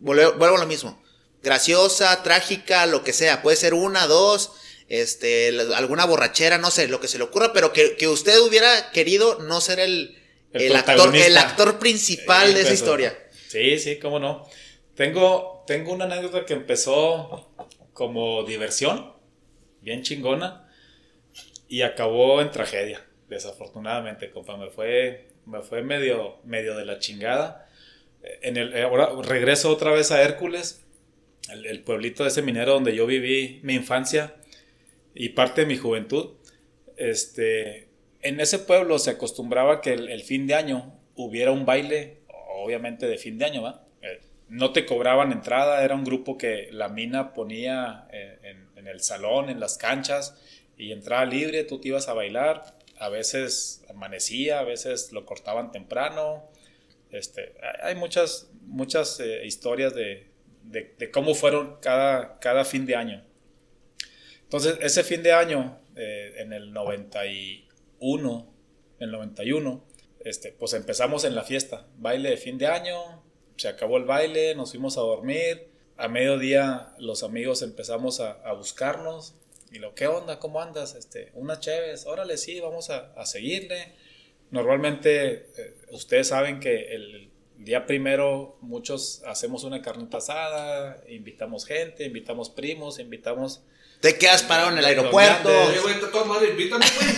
[0.00, 1.00] Vuelvo, vuelvo a lo mismo.
[1.42, 3.40] Graciosa, trágica, lo que sea.
[3.42, 4.50] Puede ser una, dos,
[4.88, 8.90] este, alguna borrachera, no sé, lo que se le ocurra, pero que, que usted hubiera
[8.90, 10.16] querido no ser el,
[10.52, 13.18] El el, actor, el actor principal de esa pues, historia.
[13.48, 14.48] Sí, sí, cómo no.
[14.94, 17.52] Tengo, tengo una anécdota que empezó
[17.92, 19.12] como diversión,
[19.80, 20.70] bien chingona,
[21.68, 24.56] y acabó en tragedia, desafortunadamente, compa.
[24.56, 27.68] Me fue, me fue medio, medio de la chingada.
[28.42, 30.84] En el, ahora regreso otra vez a Hércules,
[31.50, 34.36] el, el pueblito de ese minero donde yo viví mi infancia
[35.16, 36.34] y parte de mi juventud.
[36.96, 37.88] Este,
[38.22, 42.18] en ese pueblo se acostumbraba que el, fin de año hubiera un baile,
[42.62, 43.84] obviamente de fin de año, ¿va?
[44.02, 48.38] Eh, no te cobraban entrada, era un grupo que la mina ponía eh,
[48.76, 50.40] en, el salón, en las canchas,
[50.78, 55.72] y entraba libre, tú te ibas a bailar, a veces amanecía, a veces lo cortaban
[55.72, 56.44] temprano.
[57.10, 60.28] Este, hay muchas, muchas eh, historias de,
[60.62, 63.25] de- de cómo fueron cada, cada fin de año.
[64.46, 68.54] Entonces, ese fin de año, eh, en el 91,
[69.00, 69.84] en el 91,
[70.20, 73.22] este, pues empezamos en la fiesta, baile de fin de año,
[73.56, 78.52] se acabó el baile, nos fuimos a dormir, a mediodía los amigos empezamos a, a
[78.52, 79.34] buscarnos,
[79.72, 80.38] y lo, ¿qué onda?
[80.38, 80.94] ¿Cómo andas?
[80.94, 83.94] Este, unas chéves, órale, sí, vamos a, a seguirle.
[84.52, 92.04] Normalmente, eh, ustedes saben que el día primero muchos hacemos una carnita asada, invitamos gente,
[92.04, 93.64] invitamos primos, invitamos
[94.00, 95.48] Te quedas parado en el aeropuerto.
[95.48, 97.08] Oye, güey, toda madre, invítame, güey.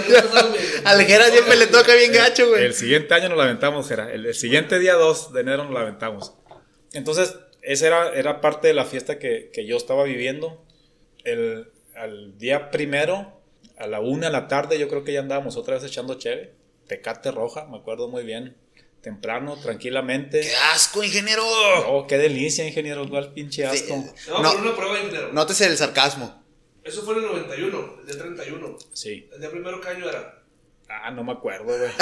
[0.84, 2.64] Al Jera siempre le toca bien gacho, güey.
[2.64, 4.12] El siguiente año nos la aventamos, Jera.
[4.12, 6.34] El, el siguiente día 2 de enero nos la aventamos.
[6.92, 10.64] Entonces, esa era, era parte de la fiesta que, que yo estaba viviendo.
[11.24, 13.40] El, al día primero,
[13.78, 16.54] a la una de la tarde, yo creo que ya andábamos otra vez echando cheve.
[16.86, 18.56] Tecate roja, me acuerdo muy bien.
[19.02, 20.40] Temprano, tranquilamente.
[20.42, 21.42] ¡Qué asco, ingeniero!
[21.88, 23.02] Oh, qué delicia, ingeniero.
[23.04, 23.96] Igual pinche asco.
[24.28, 24.42] No.
[24.42, 25.30] poner una prueba de dinero.
[25.32, 26.42] Nótese el sarcasmo.
[26.84, 28.76] Eso fue en el 91, el día 31.
[28.92, 29.28] Sí.
[29.32, 30.42] El día primero, ¿qué año era?
[30.88, 31.90] Ah, no me acuerdo, güey.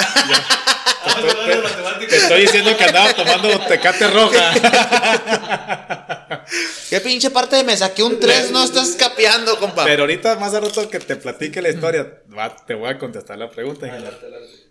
[1.01, 2.07] Ah, Te- te-.
[2.07, 4.53] Te estoy diciendo que andaba tomando tecate roja.
[6.89, 8.51] ¿Qué pinche parte me saqué un 3?
[8.51, 9.85] No estás capeando, compa.
[9.85, 13.37] Pero ahorita más a rato que te platique la historia, va- te voy a contestar
[13.37, 13.87] la pregunta.
[13.87, 14.15] ingeniero.
[14.17, 14.63] Adelante, adelante.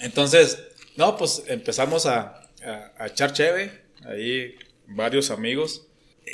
[0.00, 0.58] Entonces,
[0.96, 4.54] no, pues empezamos a, a- a echar cheve, ahí
[4.86, 5.86] varios amigos.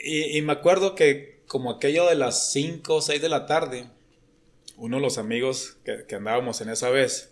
[0.04, 3.86] Y, y me acuerdo que como aquello de las 5 o 6 de la tarde,
[4.76, 7.30] uno de los amigos que, que andábamos en esa vez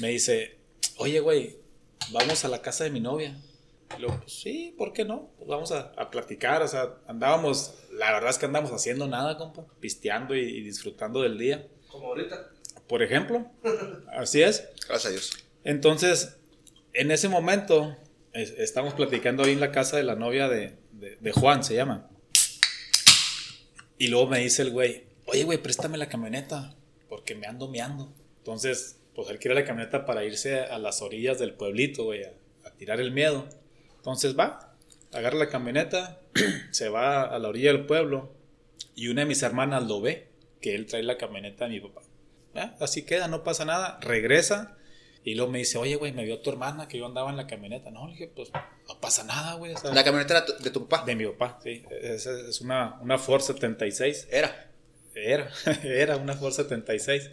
[0.00, 0.56] me dice,
[0.98, 1.56] oye, güey,
[2.12, 3.36] vamos a la casa de mi novia.
[3.98, 5.30] Y luego, pues sí, ¿por qué no?
[5.36, 9.36] Pues vamos a, a platicar, o sea, andábamos, la verdad es que andamos haciendo nada,
[9.36, 11.66] compa, pisteando y, y disfrutando del día.
[11.88, 12.50] Como ahorita.
[12.86, 13.50] Por ejemplo,
[14.12, 14.68] así es.
[14.86, 15.30] Gracias a Dios.
[15.64, 16.36] Entonces,
[16.92, 17.96] en ese momento,
[18.32, 22.08] es- estamos platicando ahí en la casa de la novia de, de- Juan, se llama.
[23.98, 26.74] Y luego me dice el güey, oye, güey, préstame la camioneta,
[27.08, 28.12] porque me ando meando.
[28.38, 32.32] Entonces, pues él quiere la camioneta para irse a las orillas del pueblito, güey, a,
[32.78, 33.46] tirar el miedo.
[33.96, 34.74] Entonces va,
[35.12, 36.20] agarra la camioneta,
[36.70, 38.32] se va a la orilla del pueblo,
[38.94, 40.28] y una de mis hermanas lo ve,
[40.62, 42.02] que él trae la camioneta de mi papá.
[42.80, 43.98] Así queda, no pasa nada.
[44.00, 44.76] Regresa
[45.24, 47.46] y luego me dice, oye, güey, me vio tu hermana que yo andaba en la
[47.46, 47.90] camioneta.
[47.90, 48.50] No, le dije, pues
[48.88, 49.74] no pasa nada, güey.
[49.74, 51.04] o sea, La camioneta era tu- de tu papá.
[51.04, 51.84] de mi papá, sí.
[51.90, 54.28] Es, es una, una Ford 76.
[54.30, 54.70] Era.
[55.14, 55.50] Era,
[55.84, 57.30] era una Ford 76.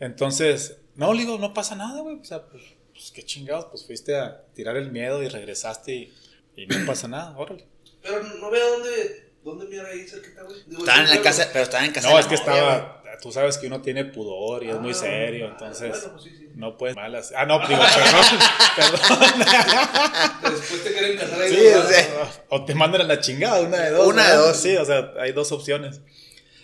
[0.00, 2.16] Entonces, no, le digo, no pasa nada, güey.
[2.20, 2.62] O sea, pues,
[2.92, 6.14] pues, qué chingados, pues fuiste a tirar el miedo y regresaste y,
[6.56, 7.66] y no pasa nada, órale.
[8.02, 10.58] Pero no veo dónde, dónde mira ahí cerquita, güey.
[10.78, 13.58] Estaban en la casa, pero estaban en casa No, de es que estaba, tú sabes
[13.58, 16.48] que uno tiene pudor y es muy Ah, serio, entonces bueno, pues sí, sí.
[16.54, 17.32] no puedes malas.
[17.36, 18.38] Ah, no, digo, perdón,
[18.76, 20.52] perdón.
[20.52, 21.50] Después te quieren casar ahí.
[21.54, 21.78] Sí, ¿no?
[21.80, 24.06] o sea, O te mandan a la chingada, una de dos.
[24.08, 24.46] Una de ¿verdad?
[24.48, 24.56] dos.
[24.56, 26.00] Sí, o sea, hay dos opciones.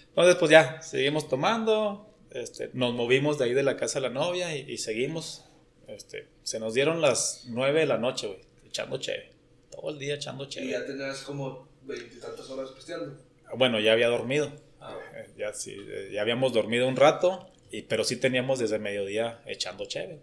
[0.08, 2.08] Entonces, pues ya, seguimos tomando.
[2.30, 5.44] Este, nos movimos de ahí de la casa de la novia y, y seguimos.
[5.88, 9.32] Este, se nos dieron las nueve de la noche, güey, echando cheve.
[9.70, 10.70] Todo el día echando Y cheve.
[10.70, 13.18] ya tenías como veintitantas horas pisteando.
[13.56, 14.50] Bueno, ya había dormido.
[14.82, 18.78] Ah, Eh, Ya, sí, eh, ya habíamos dormido un rato, y, pero sí teníamos desde
[18.78, 20.20] mediodía echando cheve.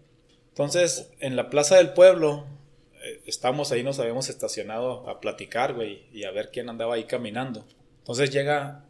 [0.50, 2.46] Entonces, en la plaza del pueblo,
[3.04, 7.06] eh, estábamos ahí, nos habíamos estacionado a platicar, güey, y a ver quién andaba ahí
[7.06, 7.66] caminando.
[8.00, 8.86] Entonces llega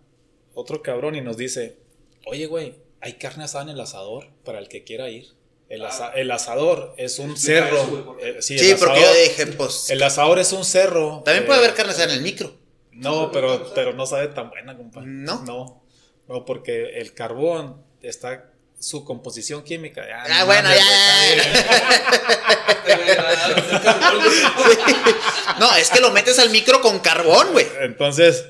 [0.54, 1.78] otro cabrón y nos dice,
[2.26, 5.28] oye, güey, hay carne asada en el asador para el que quiera ir.
[5.70, 7.78] El, asa- el asador es un cerro.
[7.78, 9.90] eso, güey, eh, sí, Sí, el porque yo dije, pues.
[9.92, 11.22] El asador es un cerro.
[11.24, 12.56] También eh, puede haber carne asada en el micro.
[13.00, 15.02] No, pero, pero no sabe tan buena, compa.
[15.04, 15.42] ¿No?
[15.46, 15.82] No.
[16.28, 20.06] No, porque el carbón está su composición química.
[20.08, 22.40] Ya, Ah, no bueno, mames, ya,
[25.60, 27.66] No, es que lo metes al micro con carbón, güey.
[27.82, 28.46] Entonces,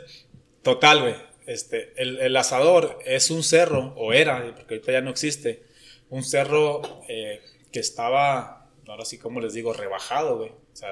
[0.62, 1.16] total, güey.
[1.48, 5.64] Este, el, el asador es un cerro, o era, porque ahorita ya no existe,
[6.10, 7.42] un cerro eh,
[7.72, 10.50] que estaba, ahora sí como les digo, rebajado, güey.
[10.50, 10.90] O sea,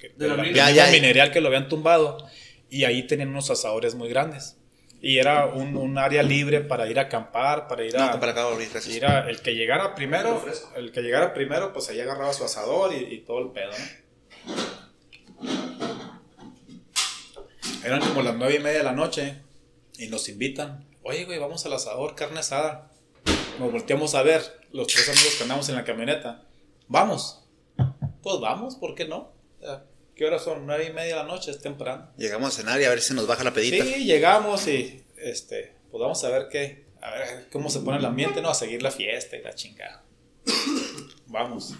[0.00, 0.50] que- De la.
[0.50, 0.86] Ya, ya.
[0.86, 2.26] mineral que lo habían tumbado.
[2.72, 4.56] Y ahí tenían unos asadores muy grandes.
[5.02, 8.12] Y era un, un área libre para ir a acampar, para ir a...
[8.12, 8.46] No, para acá,
[8.88, 10.72] ir a- el que llegara primero, Fresco.
[10.76, 13.72] el que llegara primero, pues ahí agarraba su asador y, y todo el pedo,
[14.46, 14.54] ¿no?
[17.84, 19.42] Eran como las nueve y media de la noche
[19.98, 20.86] y nos invitan.
[21.02, 22.90] Oye, güey, vamos al asador, carne asada.
[23.58, 24.40] Nos volteamos a ver,
[24.72, 26.44] los tres amigos que andamos en la camioneta.
[26.88, 27.44] Vamos.
[28.22, 29.32] Pues vamos, ¿por qué no?
[30.16, 30.66] ¿Qué horas son?
[30.66, 32.10] Nueve y media de la noche, es temprano.
[32.16, 33.84] Llegamos a cenar y a ver si nos baja la pedita.
[33.84, 38.04] Sí, llegamos y este, pues vamos a ver qué, a ver cómo se pone el
[38.04, 38.50] ambiente, ¿no?
[38.50, 40.02] A seguir la fiesta y la chingada.
[41.26, 41.74] vamos.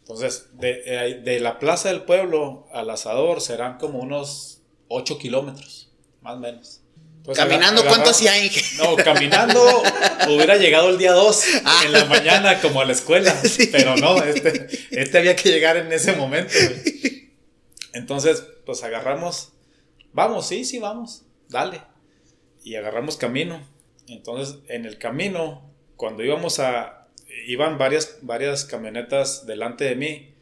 [0.00, 5.90] Entonces, de, eh, de la plaza del pueblo al asador serán como unos 8 kilómetros,
[6.22, 6.80] más o menos.
[7.18, 8.60] Entonces, Caminando, ¿cuánto hacía, Inge?
[8.78, 9.60] No, caminando
[10.28, 11.82] hubiera llegado el día 2 Ah.
[11.86, 13.68] en la mañana como a la escuela, Sí.
[13.70, 16.52] pero no, este, este había que llegar en ese momento.
[16.52, 17.21] güey.
[17.92, 19.52] Entonces, pues agarramos,
[20.12, 21.82] vamos, sí, sí, vamos, dale.
[22.64, 23.60] Y agarramos camino.
[24.08, 27.08] Entonces, en el camino, cuando íbamos a,
[27.46, 30.34] iban varias, varias camionetas delante de mí,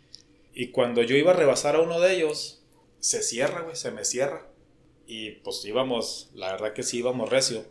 [0.54, 2.62] y cuando yo iba a rebasar a uno de ellos,
[3.00, 4.46] se cierra, güey, se me cierra.
[5.06, 7.64] Y pues íbamos, la verdad que sí íbamos recio.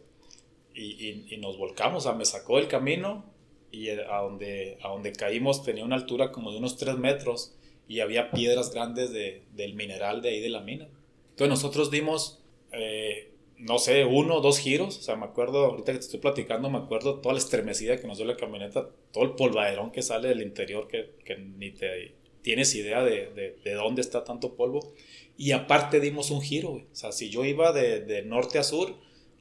[0.73, 3.25] Y, y- nos volcamos, o me sacó del camino
[3.71, 7.53] y eh, a donde, a donde caímos tenía una altura como de unos 3 metros
[7.89, 10.87] y había piedras grandes de- del mineral de ahí de la mina.
[11.31, 15.91] Entonces nosotros dimos, eh, no sé, uno o dos giros, o sea, me acuerdo, ahorita
[15.91, 19.25] que te estoy platicando, me acuerdo toda la estremecida que nos dio la camioneta, todo
[19.25, 23.73] el polvaderón que sale del interior que, que ni te tienes idea de, de- de
[23.73, 24.93] dónde está tanto polvo.
[25.37, 26.83] Y aparte dimos un giro, güey.
[26.91, 28.95] O sea, si yo iba de, de norte a sur,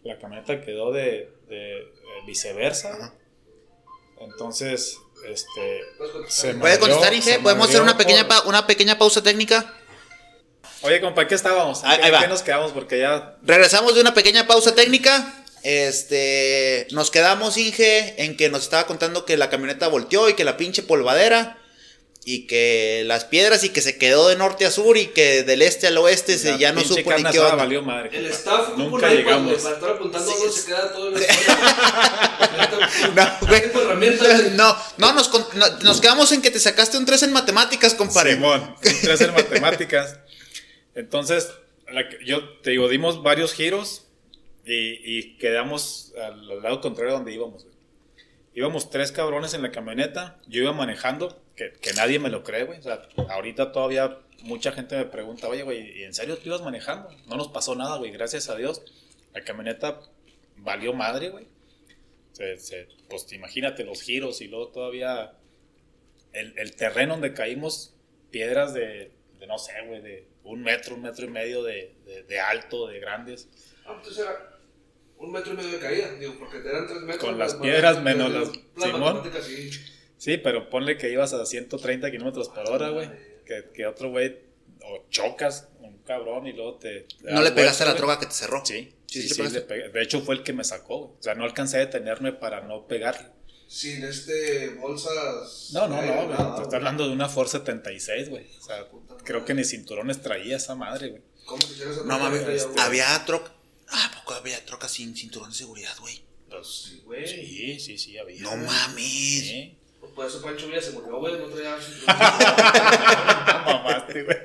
[0.05, 1.85] la camioneta quedó de, de, eh,
[2.27, 3.15] viceversa.
[4.21, 5.85] Entonces, este...
[6.29, 7.39] Se ¿Puede contestar, Inge?
[7.41, 9.75] ¿Podemos hacer una pequeña, por- pa- una pequeña pausa técnica?
[10.83, 11.83] Oye, compa, ¿en ¿qué estábamos?
[11.83, 12.21] ¿En Ahí- qué, ahí va.
[12.21, 12.73] qué nos quedamos?
[12.73, 13.37] Porque ya...
[13.43, 15.35] Regresamos de una pequeña pausa técnica.
[15.65, 20.45] Este, nos quedamos, Inge, en que nos estaba contando que la camioneta volteó y que
[20.45, 21.58] la pinche polvadera.
[22.31, 25.63] Y que las piedras y que se quedó de norte a sur y que del
[25.63, 27.55] este al oeste se, ya no supo ni qué onda.
[27.55, 28.11] valió madre.
[28.13, 29.63] El staff Nunca llegamos.
[29.63, 31.15] para estar apuntando Sí, dónde es- se queda todo el
[33.15, 33.63] No, güey.
[34.57, 38.35] No, no nos, no, nos quedamos en que te sacaste un 3 en matemáticas, compadre.
[38.35, 40.19] Simón, un tres en matemáticas.
[40.95, 41.49] Entonces,
[41.91, 44.03] la que- yo te digo, dimos varios giros
[44.67, 47.65] y, y quedamos al, al lado contrario donde íbamos.
[47.65, 47.78] güey.
[48.59, 52.65] Íbamos tres cabrones en la camioneta, yo iba manejando, que, que nadie me lo cree,
[52.65, 52.81] güey.
[52.81, 56.63] O sea, ahorita todavía mucha gente me pregunta, oye, güey, ¿y en serio tú ibas
[56.63, 57.09] manejando?
[57.27, 58.83] No nos pasó nada, güey, gracias a Dios.
[59.33, 60.01] La camioneta
[60.57, 61.47] valió madre, güey.
[62.33, 65.35] Se- se- pues imagínate los giros y luego todavía
[66.33, 67.95] el, el terreno donde caímos,
[68.33, 72.25] piedras de, de no sé, güey, de un metro, un metro y medio de, de-
[72.25, 73.49] de alto, de grandes.
[73.87, 74.58] Ah, entonces era
[75.19, 77.25] un metro y medio de caída, digo, porque eran tres metros.
[77.25, 79.23] Con las más- piedras más- menos las- las- las Simón.
[79.43, 79.71] sí.
[80.17, 83.09] Sí, pero ponle que ibas a 130 kilómetros por hora, güey.
[83.47, 84.37] Que, que otro güey,
[84.83, 87.07] o chocas, un cabrón, y luego te.
[87.23, 88.65] te No le pegaste a la droga que te cerró.
[88.65, 89.61] Sí, Sí, sí, sí.
[89.69, 91.11] De hecho, fue el que me sacó, güey.
[91.19, 93.29] O sea, no alcancé a detenerme para no pegarle.
[93.69, 95.71] Sin este, bolsas.
[95.73, 96.57] No, no, no, güey.
[96.57, 98.47] Te estoy hablando de una Ford 76, güey.
[98.59, 98.87] O sea,
[99.25, 101.23] creo que ni cinturones traía esa madre, güey.
[101.47, 103.53] ¿Cómo quisieras hacer No mames, había troca.
[103.91, 106.23] Ah, ¿a poco había troca sin cinturón de seguridad, güey?
[106.51, 107.27] Pues, Sí, güey.
[107.27, 108.41] sí, sí, sí, había.
[108.43, 109.05] No mames.
[109.05, 109.75] Sí.
[110.15, 111.39] Por eso Pancho Villa se murió, güey.
[111.39, 112.17] No traía cinturón.
[113.65, 114.37] Mamaste, güey.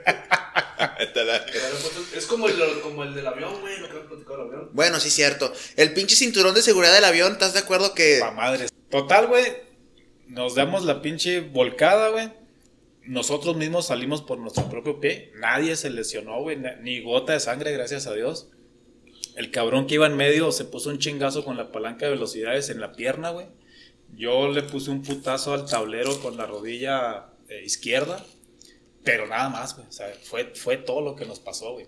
[2.15, 3.79] Es como el, como el del avión, güey.
[3.79, 4.69] Lo que hemos platicado del avión.
[4.73, 5.51] Bueno, sí, cierto.
[5.75, 8.71] El pinche cinturón de seguridad del avión, ¿estás de acuerdo que Pa' madres.
[8.89, 9.45] Total, güey.
[10.27, 12.31] Nos damos la pinche volcada, güey.
[13.05, 15.31] Nosotros mismos salimos por nuestro propio pie.
[15.35, 16.57] Nadie se lesionó, güey.
[16.81, 18.47] Ni gota de sangre, gracias a Dios.
[19.35, 22.69] El cabrón que iba en medio se puso un chingazo con la palanca de velocidades
[22.69, 23.47] en la pierna, güey.
[24.15, 28.23] Yo le puse un putazo al tablero con la rodilla eh, izquierda.
[29.03, 29.87] Pero nada más, güey.
[29.87, 31.87] O sea, fue, fue todo lo que nos pasó, güey.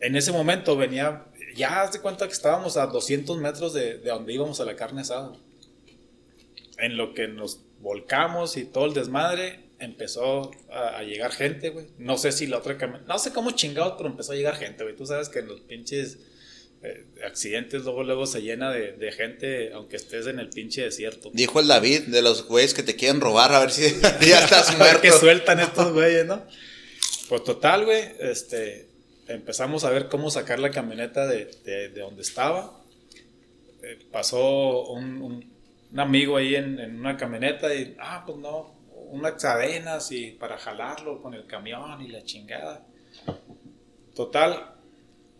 [0.00, 4.10] En ese momento venía, ya haz de cuenta que estábamos a 200 metros de, de
[4.10, 5.32] donde íbamos a la carne asada.
[6.78, 11.86] En lo que nos volcamos y todo el desmadre, empezó a, a llegar gente, güey.
[11.98, 14.82] No sé si la otra camioneta, no sé cómo chingados, pero empezó a llegar gente,
[14.84, 14.94] güey.
[14.96, 16.18] Tú sabes que en los pinches
[16.82, 21.30] eh, accidentes luego, luego se llena de, de gente, aunque estés en el pinche desierto.
[21.34, 23.82] dijo el David de los güeyes que te quieren robar a ver si
[24.26, 25.18] ya estás A ver qué muerto?
[25.26, 26.42] sueltan estos güeyes, ¿no?
[27.28, 28.88] Pues total, güey, este,
[29.28, 32.76] empezamos a ver cómo sacar la camioneta de, de- de donde estaba.
[33.82, 35.50] Eh, pasó un, un-
[35.92, 38.79] un amigo ahí en, en una camioneta y, ah, pues no,
[39.10, 42.86] unas cadenas y para jalarlo con el camión y la chingada.
[44.14, 44.74] Total,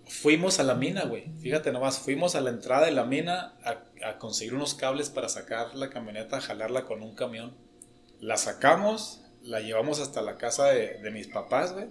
[0.07, 1.31] fuimos a la mina, güey.
[1.41, 5.75] Fíjate nomás, fuimos a la entrada de la mina a, conseguir unos cables para sacar
[5.75, 7.55] la camioneta, jalarla con un camión.
[8.21, 11.89] La sacamos, la llevamos hasta la casa de, de mis papás, güey.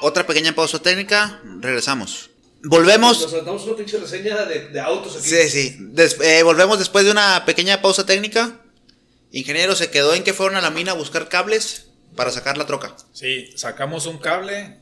[0.00, 2.29] Otra pequeña pausa técnica, regresamos.
[2.62, 3.20] Volvemos.
[3.22, 5.24] Nos saltamos una pinche reseña de, de autos aquí.
[5.28, 5.76] Sí, sí.
[5.80, 8.60] Des- eh, volvemos después de una pequeña pausa técnica.
[9.32, 11.86] Ingeniero se quedó en que fueron a la mina a buscar cables
[12.16, 12.96] para sacar la troca.
[13.12, 14.76] Sí, sacamos un cable,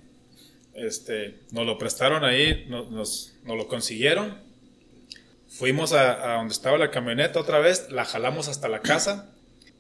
[0.74, 4.38] este, nos lo prestaron ahí, nos, nos- nos lo consiguieron.
[5.48, 9.30] Fuimos a, a donde estaba la camioneta otra vez, la jalamos hasta la casa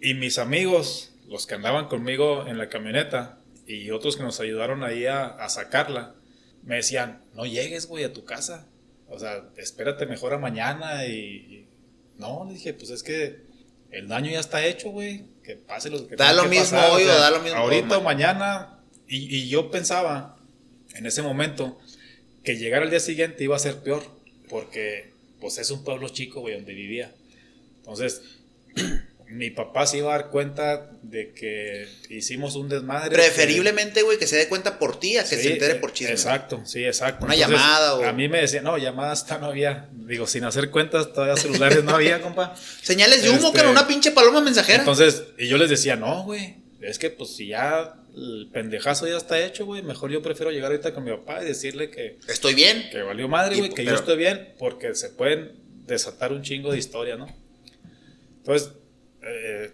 [0.00, 4.82] y mis amigos, los que andaban conmigo en la camioneta y otros que nos ayudaron
[4.82, 6.14] ahí a, a sacarla,
[6.62, 8.66] me decían, no llegues, güey, a tu casa.
[9.08, 11.12] O sea, espérate mejor a mañana y...
[11.12, 11.66] y-
[12.18, 13.40] No, le dije, pues es que
[13.90, 15.24] el daño ya está hecho, güey.
[15.42, 17.98] Que pase lo que Da lo que mismo pasar, hoy o da lo mismo Ahorita
[17.98, 18.38] o mañana.
[18.38, 18.78] mañana.
[19.08, 20.36] Y, y yo pensaba
[20.94, 21.78] en ese momento
[22.44, 24.02] que llegar al día siguiente iba a ser peor.
[24.50, 27.14] Porque pues es un pueblo chico, güey, donde vivía.
[27.78, 28.20] Entonces,
[29.30, 33.10] mi papá se iba a dar cuenta de que hicimos un desmadre.
[33.10, 35.92] Preferiblemente, güey, que se dé cuenta por ti a que Sí, se entere eh, por
[35.92, 36.12] chisme.
[36.14, 37.26] Exacto, sí, exacto.
[37.26, 39.88] Una llamada o- A mí me decían, no, llamadas hasta no había.
[39.92, 42.54] Digo, sin hacer cuentas, todavía celulares no había, compa.
[42.82, 44.78] Señales de humo Este- que era una pinche paloma mensajera.
[44.80, 49.16] Entonces, y yo les decía, no, güey, es que pues si ya el pendejazo ya
[49.18, 52.54] está hecho, güey, mejor yo prefiero llegar ahorita con mi papá y decirle que, Estoy
[52.54, 52.88] bien.
[52.90, 55.52] que valió madre, güey, que pero- yo estoy bien, porque se pueden
[55.86, 57.26] desatar un chingo de historia, ¿no?
[58.38, 58.70] Entonces,
[59.28, 59.72] eh,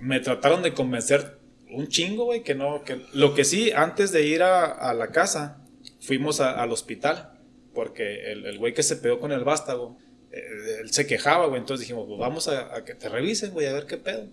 [0.00, 1.38] me trataron de convencer
[1.70, 5.08] un chingo, güey, que no, que lo que sí, antes de ir a, a la
[5.08, 5.60] casa,
[6.00, 7.32] fuimos a- al hospital,
[7.74, 9.98] porque el el güey que se pegó con el vástago,
[10.30, 10.40] eh,
[10.82, 13.72] él se quejaba, güey, entonces dijimos, pues vamos a, a que te revisen, güey, a
[13.72, 14.26] ver qué pedo.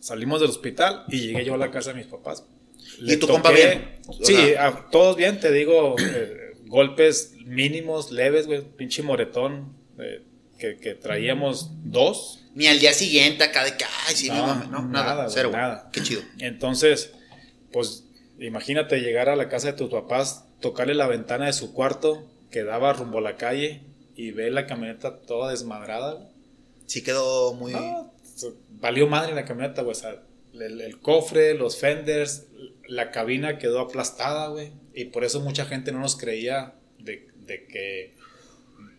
[0.00, 2.44] Salimos del hospital y llegué yo a la casa de mis papás.
[3.00, 3.96] ¿Y tu compa bien?
[4.22, 10.22] Sí, a- todos bien, te digo, eh, golpes mínimos, leves, güey, pinche moretón, eh,
[10.58, 12.44] que, que traíamos dos.
[12.54, 15.28] Ni al día siguiente acá de que, ay, sí, no, No, mames, no, nada, nada,
[15.30, 15.90] cero, nada.
[15.92, 16.22] Qué chido.
[16.38, 17.12] Entonces,
[17.72, 18.04] pues
[18.38, 22.64] imagínate llegar a la casa de tus papás, tocarle la ventana de su cuarto que
[22.64, 23.82] daba rumbo a la calle
[24.16, 26.28] y ver la camioneta toda desmadrada.
[26.86, 27.74] Sí quedó muy...
[28.80, 29.92] Valió madre la camioneta, güey.
[29.92, 30.22] O sea,
[30.54, 32.46] el, el cofre, los fenders,
[32.88, 34.72] la cabina quedó aplastada, güey.
[34.94, 38.14] Y por eso mucha gente no nos creía de, de que,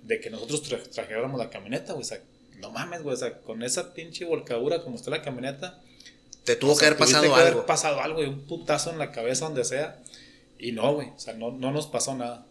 [0.09, 2.01] de que nosotros tra- trajéramos la camioneta, güey.
[2.03, 2.19] O sea,
[2.57, 3.13] no mames, güey.
[3.13, 5.79] O sea, con esa pinche volcadura como está la camioneta.
[6.43, 7.65] Te tuvo o sea, que haber pasado que haber algo.
[7.65, 8.27] pasado algo, güey.
[8.29, 9.99] Un putazo en la cabeza, donde sea.
[10.57, 11.09] Y no, güey.
[11.15, 12.45] O sea, no, no nos pasó nada.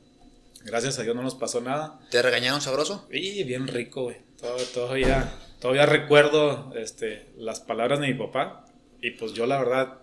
[0.65, 1.99] Gracias a Dios no nos pasó nada.
[2.11, 3.07] ¿Te regañaron sabroso?
[3.13, 4.17] Y bien rico, güey.
[4.41, 8.65] Todo- Todavía, todavía recuerdo este, las palabras de mi papá.
[9.03, 9.99] Y pues yo, la verdad,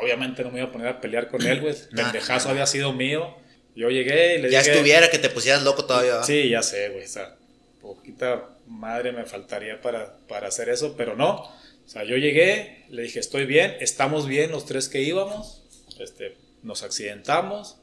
[0.00, 1.74] obviamente no me iba a poner a pelear con él, güey.
[1.94, 3.34] Pendejazo había sido mío.
[3.74, 4.72] Yo llegué y le Ya dije.
[4.72, 6.12] estuviera que te pusieras loco todavía.
[6.12, 6.26] ¿verdad?
[6.26, 7.04] Sí, ya sé, güey.
[7.04, 7.36] O sea,
[7.80, 11.40] poquita madre me faltaría para, para hacer eso, pero no.
[11.40, 15.62] O sea, yo llegué, le dije, estoy bien, estamos bien los tres que íbamos.
[16.00, 17.76] Este, nos accidentamos.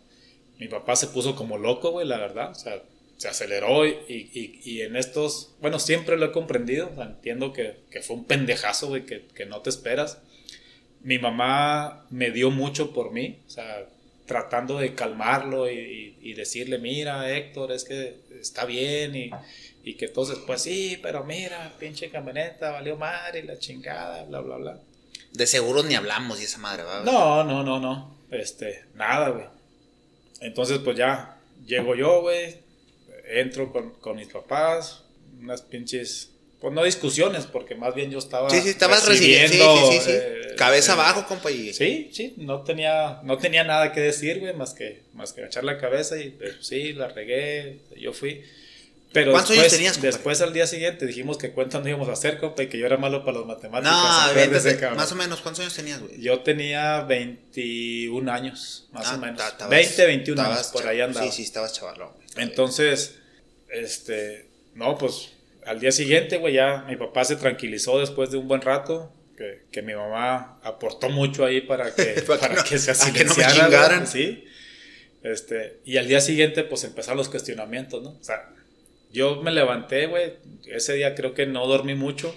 [0.57, 2.51] Mi papá se puso como loco, güey, la verdad.
[2.51, 2.81] O sea,
[3.17, 6.89] se aceleró y, y- y en estos, bueno, siempre lo he comprendido.
[6.91, 10.19] o sea, entiendo que, que fue un pendejazo, güey, que, que no te esperas.
[11.03, 13.85] Mi mamá me dio mucho por mí, o sea,
[14.31, 19.29] tratando de calmarlo y, decirle, mira, Héctor, es que está bien y,
[19.83, 24.39] y que entonces, pues sí, pero mira, pinche camioneta, valió madre y la chingada, bla,
[24.39, 24.79] bla, bla.
[25.33, 27.03] De seguros ni hablamos y esa madre, ¿verdad?
[27.03, 28.15] No, no, no, no.
[28.31, 29.45] Este, nada, güey.
[30.39, 32.55] Entonces, pues ya llego yo, güey.
[33.25, 35.03] Entro con, con mis papás.
[35.41, 36.30] Unas pinches.
[36.61, 38.49] Pues no discusiones, porque más bien yo estaba.
[38.49, 39.77] Sí, sí, estabas recibiendo.
[39.77, 40.05] Sí, sí, sí.
[40.05, 40.11] sí.
[40.13, 41.49] eh, Cabeza eh, abajo, compa.
[41.49, 41.73] Y...
[41.73, 45.63] Sí, sí, no tenía, no tenía nada que decir, güey, más que, más que echar
[45.63, 48.43] la cabeza y pues, sí, la regué, yo fui.
[49.13, 50.11] Pero ¿Cuántos después, años tenías, compadre?
[50.13, 52.85] Después al día siguiente dijimos que cuentas no íbamos a hacer, compa, y que yo
[52.85, 53.93] era malo para las matemáticas.
[53.93, 54.97] No, véntate, cabrón.
[54.97, 56.21] más o menos, ¿cuántos años tenías, güey?
[56.21, 59.37] Yo tenía 21 años, más Ah, o menos.
[59.37, 61.25] ta- estabas- 20, 21 estabas años, por ahí andaba.
[61.25, 62.09] Sí, sí, estabas chavalón.
[62.37, 63.15] Entonces,
[63.69, 64.45] este,
[64.75, 65.29] no, pues
[65.65, 69.13] al día siguiente, güey, ya mi papá se tranquilizó después de un buen rato.
[69.37, 72.91] Que, que mi mamá aportó mucho ahí para que, Para que para no- que se
[72.91, 74.45] a que no me silenciara, sí.
[75.23, 78.09] Este, y al día siguiente, pues empezaron los cuestionamientos, ¿no?
[78.11, 78.49] O sea,
[79.11, 80.33] yo me levanté, güey.
[80.65, 82.35] Ese día creo que no dormí mucho.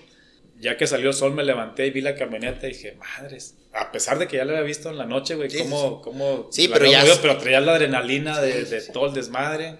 [0.61, 3.57] Ya que salió el sol, me levanté y vi la camioneta y dije, madres.
[3.73, 6.49] A pesar de que ya la había visto en la noche, güey, Sí, cómo, cómo
[6.53, 9.77] Sí, pero ya movido, pero traía la adrenalina de, de todo el desmadre.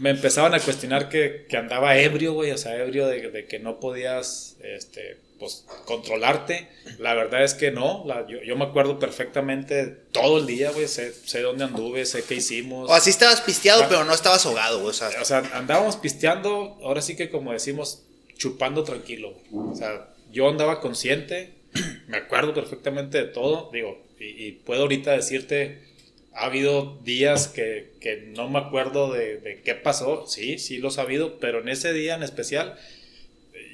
[0.00, 3.58] Me empezaban a cuestionar que, que andaba ebrio, güey, o sea, ebrio de, de que
[3.58, 6.68] no podías, este, pues, controlarte.
[6.98, 10.88] La verdad es que no, la- yo, yo me acuerdo perfectamente todo el día, güey,
[10.88, 12.88] sé, sé dónde anduve, sé qué hicimos.
[12.90, 13.86] O así estabas pisteado, Ah.
[13.88, 14.90] pero no estabas ahogado, güey.
[14.90, 18.02] O sea, O sea, andábamos pisteando, ahora sí que como decimos,
[18.36, 19.34] chupando tranquilo.
[19.50, 19.72] güey.
[19.72, 21.54] O sea, yo andaba consciente,
[22.08, 25.89] me acuerdo perfectamente de todo, digo, y, y puedo ahorita decirte,
[26.32, 30.88] ha habido días que, que no me acuerdo de, de qué pasó, sí, sí lo
[30.88, 32.78] he sabido, pero en ese día en especial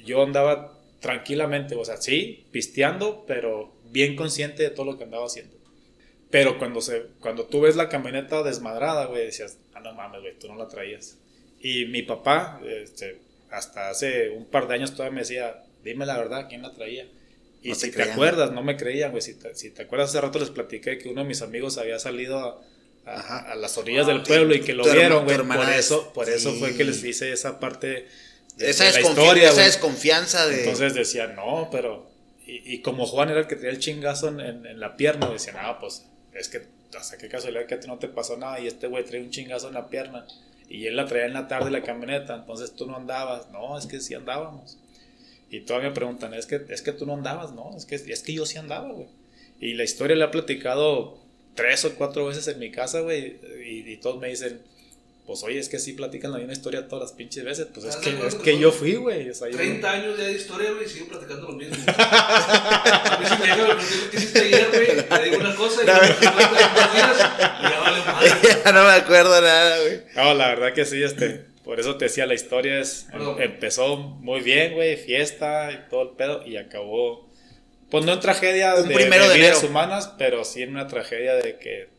[0.05, 5.25] yo andaba tranquilamente, o sea, sí, pisteando, pero bien consciente de todo lo que andaba
[5.25, 5.55] haciendo.
[6.29, 10.37] Pero cuando, se, cuando tú ves la camioneta desmadrada, güey, decías, ah, no mames, güey,
[10.37, 11.17] tú no la traías.
[11.61, 16.17] Y mi papá, este, hasta hace un par de años todavía me decía, dime la
[16.17, 17.07] verdad, ¿quién la traía?
[17.63, 18.13] Y No si te creían.
[18.13, 19.21] acuerdas, no me creían, güey.
[19.21, 21.99] Si te, si te acuerdas, hace rato les platiqué que uno de mis amigos había
[21.99, 22.61] salido a,
[23.11, 23.51] a- Ajá.
[23.51, 25.37] a las orillas del Ah, pueblo y que lo vieron, güey.
[25.37, 28.07] Por es- eso, por eso fue que les hice esa parte
[28.57, 29.65] de, esa, de la historia, esa güey.
[29.65, 30.59] desconfianza de.
[30.59, 32.07] Entonces decía, no, pero.
[32.45, 35.29] Y, y como Juan era el que tenía el chingazo en, en- en la pierna,
[35.29, 36.61] decía, no, pues es que
[36.97, 39.29] hasta qué casualidad que a ti no te pasó nada y este güey trae un
[39.31, 40.25] chingazo en la pierna
[40.69, 43.49] y él la traía en la tarde la camioneta, entonces tú no andabas.
[43.51, 44.77] No, es que sí andábamos.
[45.49, 48.21] Y todavía me preguntan, es que, es que tú no andabas, no, es que, es
[48.23, 49.07] que yo sí andaba, güey.
[49.59, 51.17] Y la historia la he platicado
[51.55, 54.61] tres o cuatro veces en mi casa, güey, y, y todos me dicen,
[55.25, 57.95] pues oye, es que sí platican la misma historia todas las pinches veces, pues es
[57.95, 59.29] ¿Estás de que, es que yo fui, güey.
[59.29, 61.75] o sea, yo- 30 años ya de historia, güey, y siguen platicando lo mismo.
[61.87, 63.77] A mí me llega
[64.13, 66.21] hiciste ayer, güey, te digo una cosa y No, y
[67.71, 68.29] ya vale madre.
[68.65, 70.01] ya no me acuerdo nada, güey.
[70.15, 73.07] No, la verdad que sí, este, por eso te decía, la historia es,
[73.39, 77.29] empezó muy bien, güey, fiesta y todo el pedo, y acabó,
[77.91, 80.87] pues no en tragedia Un de, primero de de vidas humanas, pero sí en una
[80.87, 81.89] tragedia de que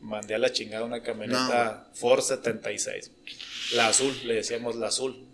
[0.00, 3.10] mandé a la chingada una camioneta Ford 76,
[3.74, 5.26] la azul, le decíamos la azul,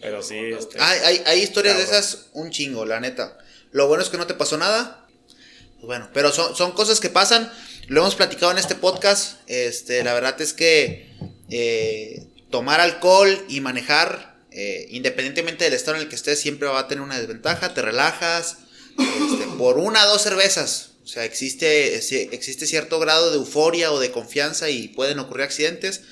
[0.00, 3.38] pero sí, este, Hay, hay, hay historias de esas un chingo, la neta.
[3.72, 5.08] Lo bueno es que no te pasó nada.
[5.78, 7.52] Pues bueno, pero son, son cosas que pasan.
[7.88, 9.40] Lo hemos platicado en este podcast.
[9.48, 11.10] Este, la verdad es que
[11.50, 16.80] eh, tomar alcohol y manejar eh, independientemente del estado en el que estés, siempre va
[16.80, 18.58] a tener una desventaja, te relajas,
[18.98, 20.90] este, por una o dos cervezas.
[21.02, 26.02] O sea, existe, existe cierto grado de euforia o de confianza y pueden ocurrir accidentes.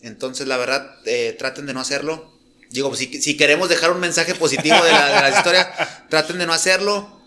[0.00, 2.32] Entonces, la verdad, eh, traten de no hacerlo.
[2.70, 6.46] Digo, si, si, queremos dejar un mensaje positivo de la, de la historia, traten de
[6.46, 7.20] no hacerlo.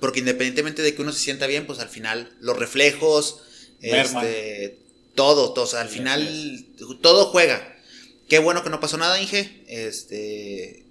[0.00, 3.40] Porque independientemente de que uno se sienta bien, pues al final los reflejos,
[3.80, 4.78] este,
[5.14, 6.66] todo, todo, o sea, al final
[7.00, 7.75] todo juega.
[8.28, 9.64] Qué bueno que no pasó nada, Inge.
[9.68, 10.84] Este,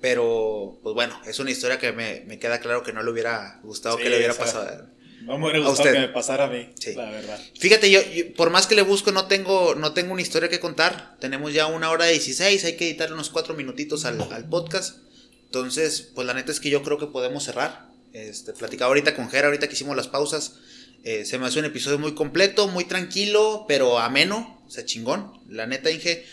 [0.00, 3.60] pero, pues bueno, es una historia que me, me queda claro que no le hubiera
[3.62, 4.86] gustado que le hubiera pasado.
[5.22, 7.40] No me hubiera gustado que me pasara a mí, la verdad.
[7.58, 8.00] Fíjate, yo,
[8.36, 11.16] por más que le busco, no tengo, no tengo una historia que contar.
[11.20, 14.98] Tenemos ya una hora de 16, hay que editar unos cuatro minutitos al, al podcast.
[15.46, 17.86] Entonces, pues la neta es que yo creo que podemos cerrar.
[18.12, 20.56] Este, platicaba ahorita con Jera, ahorita que hicimos las pausas.
[21.04, 25.32] Eh, se me hace un episodio muy completo, muy tranquilo, pero ameno, o sea, chingón.
[25.48, 26.24] La neta, Inge,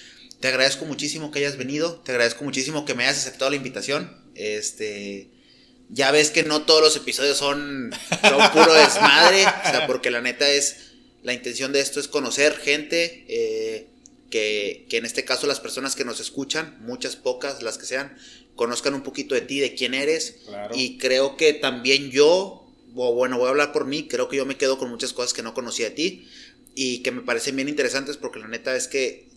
[0.41, 4.11] te agradezco muchísimo que hayas venido, te agradezco muchísimo que me hayas aceptado la invitación.
[4.33, 5.29] Este,
[5.89, 7.91] ya ves que no todos los episodios son,
[8.27, 12.57] son puro desmadre, o sea, porque la neta es, la intención de esto es conocer
[12.57, 13.87] gente, eh,
[14.31, 18.17] que, que, en este caso las personas que nos escuchan, muchas pocas, las que sean,
[18.55, 20.37] conozcan un poquito de ti, de quién eres.
[20.73, 24.45] Y creo que también yo, o bueno, voy a hablar por mí, creo que yo
[24.47, 26.27] me quedo con muchas cosas que no conocía de ti
[26.73, 29.30] y que me parecen bien interesantes porque la neta es que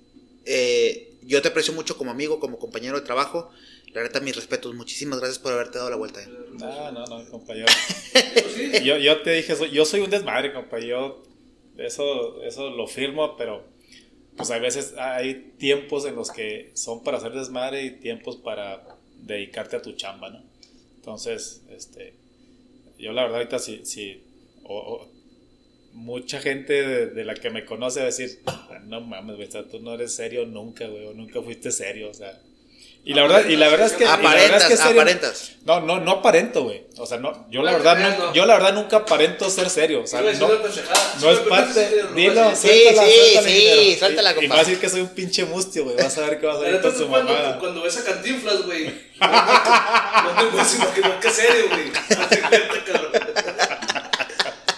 [0.47, 3.51] eh, yo te aprecio mucho como amigo, como compañero de trabajo.
[3.92, 4.74] La neta, mis respetos.
[4.74, 6.20] Muchísimas gracias por haberte dado la vuelta.
[6.26, 7.66] No, no, no, compañero.
[8.84, 11.22] yo, yo te dije, yo soy un desmadre, compañero.
[11.78, 13.64] Eso, eso lo firmo, pero
[14.36, 18.84] pues hay veces, hay tiempos en los que son para hacer desmadre y tiempos para
[19.16, 20.42] dedicarte a tu chamba, ¿no?
[20.97, 22.14] Entonces, este,
[22.99, 24.22] yo la verdad ahorita sí
[24.64, 25.07] o,
[25.95, 28.40] mucha gente de, la que me conoce va a decir,
[28.86, 32.38] no mames, güey, tú no eres serio nunca, güey, o nunca fuiste serio, o sea,
[33.07, 34.07] y la verdad, y la verdad es que.
[34.07, 35.53] Aparentas, es que aparentas.
[35.66, 36.86] No, no, no aparento, güey.
[36.97, 40.05] O sea, no, yo la verdad, no, yo la verdad nunca aparento ser serio.
[40.05, 40.49] O sea, no,
[41.20, 42.03] no es parte.
[42.14, 44.47] Dilo, sí, sí, sí, suéltala, compadre.
[44.47, 45.97] Y va a decir que soy un pinche mustio, güey.
[45.97, 47.59] Vas a ver qué vas a ver con su mamá.
[47.61, 48.86] Cuando ves a Cantinflas, güey.
[49.20, 51.92] No te puedes imaginar que serio, güey.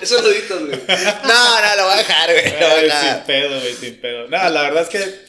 [0.06, 0.78] Eso lo editas, güey.
[1.26, 2.90] No, no, lo voy a dejar, güey.
[2.90, 4.28] Sin pedo, güey, sin pedo.
[4.28, 5.26] No, la verdad es que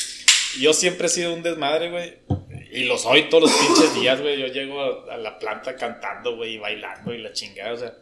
[0.59, 2.17] yo siempre he sido un desmadre, güey.
[2.71, 4.39] Y lo soy todos los pinches días, güey.
[4.39, 7.73] Yo llego a, la planta cantando, güey, y bailando y la chingada.
[7.73, 7.93] O sea,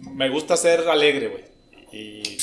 [0.00, 1.44] me gusta ser alegre, güey.
[1.92, 2.38] Y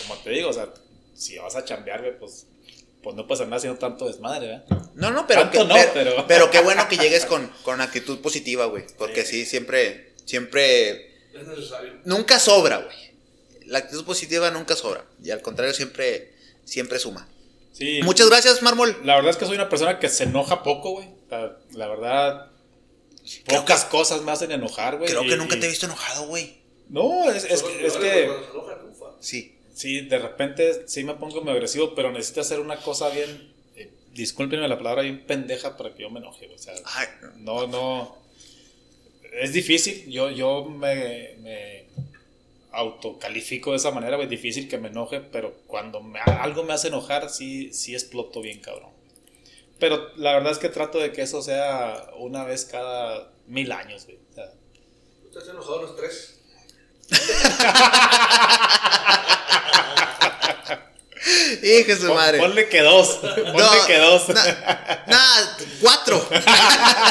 [0.00, 0.68] como te digo, o sea,
[1.14, 2.46] si vas a chambear, güey, pues,
[3.02, 4.64] pues no puedes andar haciendo tanto desmadre, ¿verdad?
[4.94, 5.58] No, no, pero, que,
[5.92, 6.50] pero, pero...
[6.50, 8.84] qué bueno que llegues con, con actitud positiva, güey.
[8.96, 11.07] Porque sí, siempre, siempre...
[11.32, 11.94] Es necesario.
[12.04, 12.96] Nunca sobra, güey.
[13.66, 15.04] La actitud positiva nunca sobra.
[15.22, 16.32] Y al contrario, siempre,
[16.64, 17.28] siempre suma.
[18.02, 18.96] Muchas gracias, Mármol.
[19.04, 21.08] La verdad es que soy una persona que se enoja poco, güey.
[21.30, 22.50] La, verdad,
[23.46, 25.08] pocas cosas me hacen enojar, güey.
[25.08, 26.58] Creo que nunca te he visto enojado, güey.
[26.88, 28.30] No, es, es, es que...
[29.20, 29.54] Sí.
[29.74, 33.52] Sí, de repente sí me pongo muy agresivo, pero necesito hacer una cosa bien...
[33.76, 36.74] Eh, discúlpenme la palabra, bien pendeja para que yo me enoje, O sea,
[37.36, 38.18] no, no...
[39.32, 40.10] Es difícil.
[40.10, 41.86] Yo, yo me, me
[42.72, 47.30] autocalifico de esa manera, es difícil que me enoje, pero cuando algo me hace enojar,
[47.30, 48.90] sí, sí exploto bien, cabrón.
[49.78, 54.06] Pero la verdad es que trato de que eso sea una vez cada mil años,
[54.06, 54.18] güey.
[54.30, 54.52] O sea,
[55.26, 56.40] ¿Usted se enojado los tres?
[61.62, 62.38] Hijo su madre.
[62.38, 63.08] Ponle que dos.
[63.22, 64.28] Ponle que dos.
[64.28, 66.28] Nada, cuatro.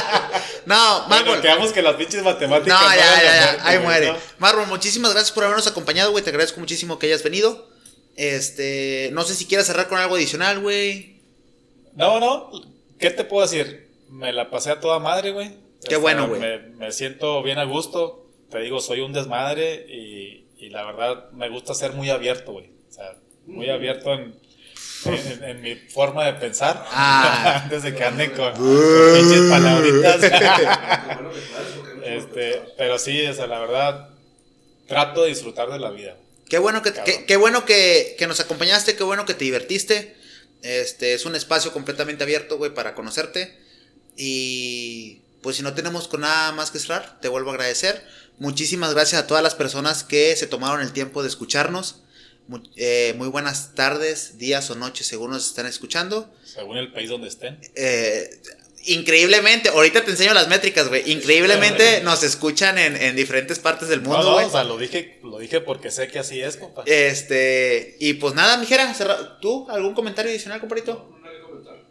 [0.66, 1.42] no, Mármol.
[1.42, 2.80] quedamos que las pinches matemáticas.
[2.80, 3.68] No, ya, ya, ya.
[3.68, 4.14] Ahí muere.
[4.40, 6.24] Mármol, muchísimas gracias por habernos acompañado, güey.
[6.24, 7.70] Te agradezco muchísimo que hayas venido.
[8.16, 11.22] Este, no sé si quieras cerrar con algo adicional, güey.
[11.96, 12.52] No, no.
[13.00, 13.88] ¿Qué te puedo decir?
[14.10, 15.52] Me la pasé a toda madre, güey.
[15.88, 16.42] Qué bueno, güey.
[16.42, 18.26] Me, me, siento bien a gusto.
[18.50, 22.77] Te digo, soy un desmadre y, y la verdad me gusta ser muy abierto, güey.
[23.48, 24.36] Muy abierto en,
[25.42, 26.86] en, mi forma de pensar.
[26.92, 27.62] Ah.
[27.64, 30.24] Antes de que ande con, pinches palabritas.
[32.04, 34.10] este, pero sí, o sea, la verdad,
[34.88, 36.16] trato de disfrutar de la vida.
[36.50, 36.94] Qué bueno que,
[37.26, 40.16] qué, bueno que, que, nos acompañaste, qué bueno que te divertiste.
[40.62, 43.58] Este es un espacio completamente abierto, güey, para conocerte.
[44.16, 48.06] Y pues si no tenemos con nada más que cerrar, te vuelvo a agradecer.
[48.40, 52.02] Muchísimas gracias a todas las personas que se tomaron el tiempo de escucharnos.
[52.76, 56.34] Eh, muy, buenas tardes, días o noches, según nos están escuchando.
[56.44, 57.60] Según el país donde estén.
[57.76, 58.30] Eh,
[58.86, 61.12] increíblemente, ahorita te enseño las métricas, güey.
[61.12, 64.46] Increíblemente nos escuchan en, diferentes partes del mundo, güey.
[64.46, 66.84] o sea, lo dije, lo dije porque sé que así es, compa.
[66.86, 68.96] Este, y pues nada, mijera,
[69.42, 71.10] ¿tú algún comentario adicional, compadrito?
[71.12, 71.84] No, no hay que comentar.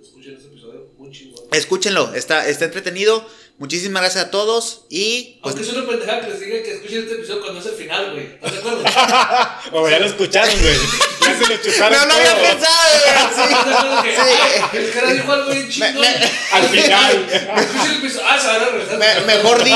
[0.00, 0.88] Escuchen ese episodio.
[0.96, 1.44] muy chingón.
[1.52, 3.26] Escúchenlo, está, está entretenido.
[3.60, 7.00] Muchísimas gracias a todos y pues Aunque es una pendejada que les diga que escuchen
[7.00, 8.26] este episodio cuando es el final, güey.
[8.34, 8.84] ¿Estás de acuerdo?
[9.72, 10.76] O ya lo escucharon, güey.
[11.20, 11.98] Ya se lo chutaron.
[11.98, 14.16] no lo había pensado, ¿Estás de acuerdo que, Sí.
[14.62, 15.92] ah, El cara dijo algo bien chingón.
[15.92, 17.28] Me- me- Al final.
[17.30, 18.26] Escuchen el episodio.
[18.26, 18.90] Ah, se van a regresar.
[18.92, 18.98] sí.
[18.98, 19.74] Me- mejor di.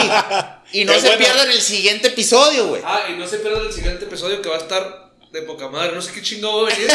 [0.73, 1.19] Y no Qué se bueno.
[1.23, 2.83] pierdan el siguiente episodio, güey.
[2.87, 5.04] Ah, y no se pierdan el siguiente episodio que va a estar
[5.35, 5.95] de poca madre.
[5.95, 6.89] No sé qué chingado va a venir.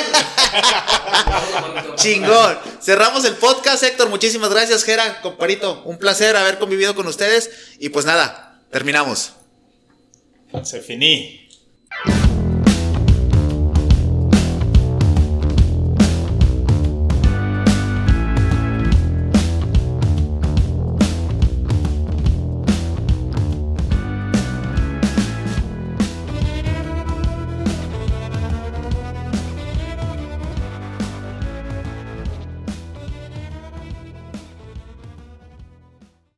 [1.95, 2.57] Chingón.
[2.81, 4.07] Cerramos el podcast, Héctor.
[4.07, 5.83] Muchísimas gracias, Jera, comparito.
[5.83, 7.51] Un placer haber convivido con ustedes.
[7.79, 9.33] Y pues nada, terminamos.
[10.63, 11.48] Se finí.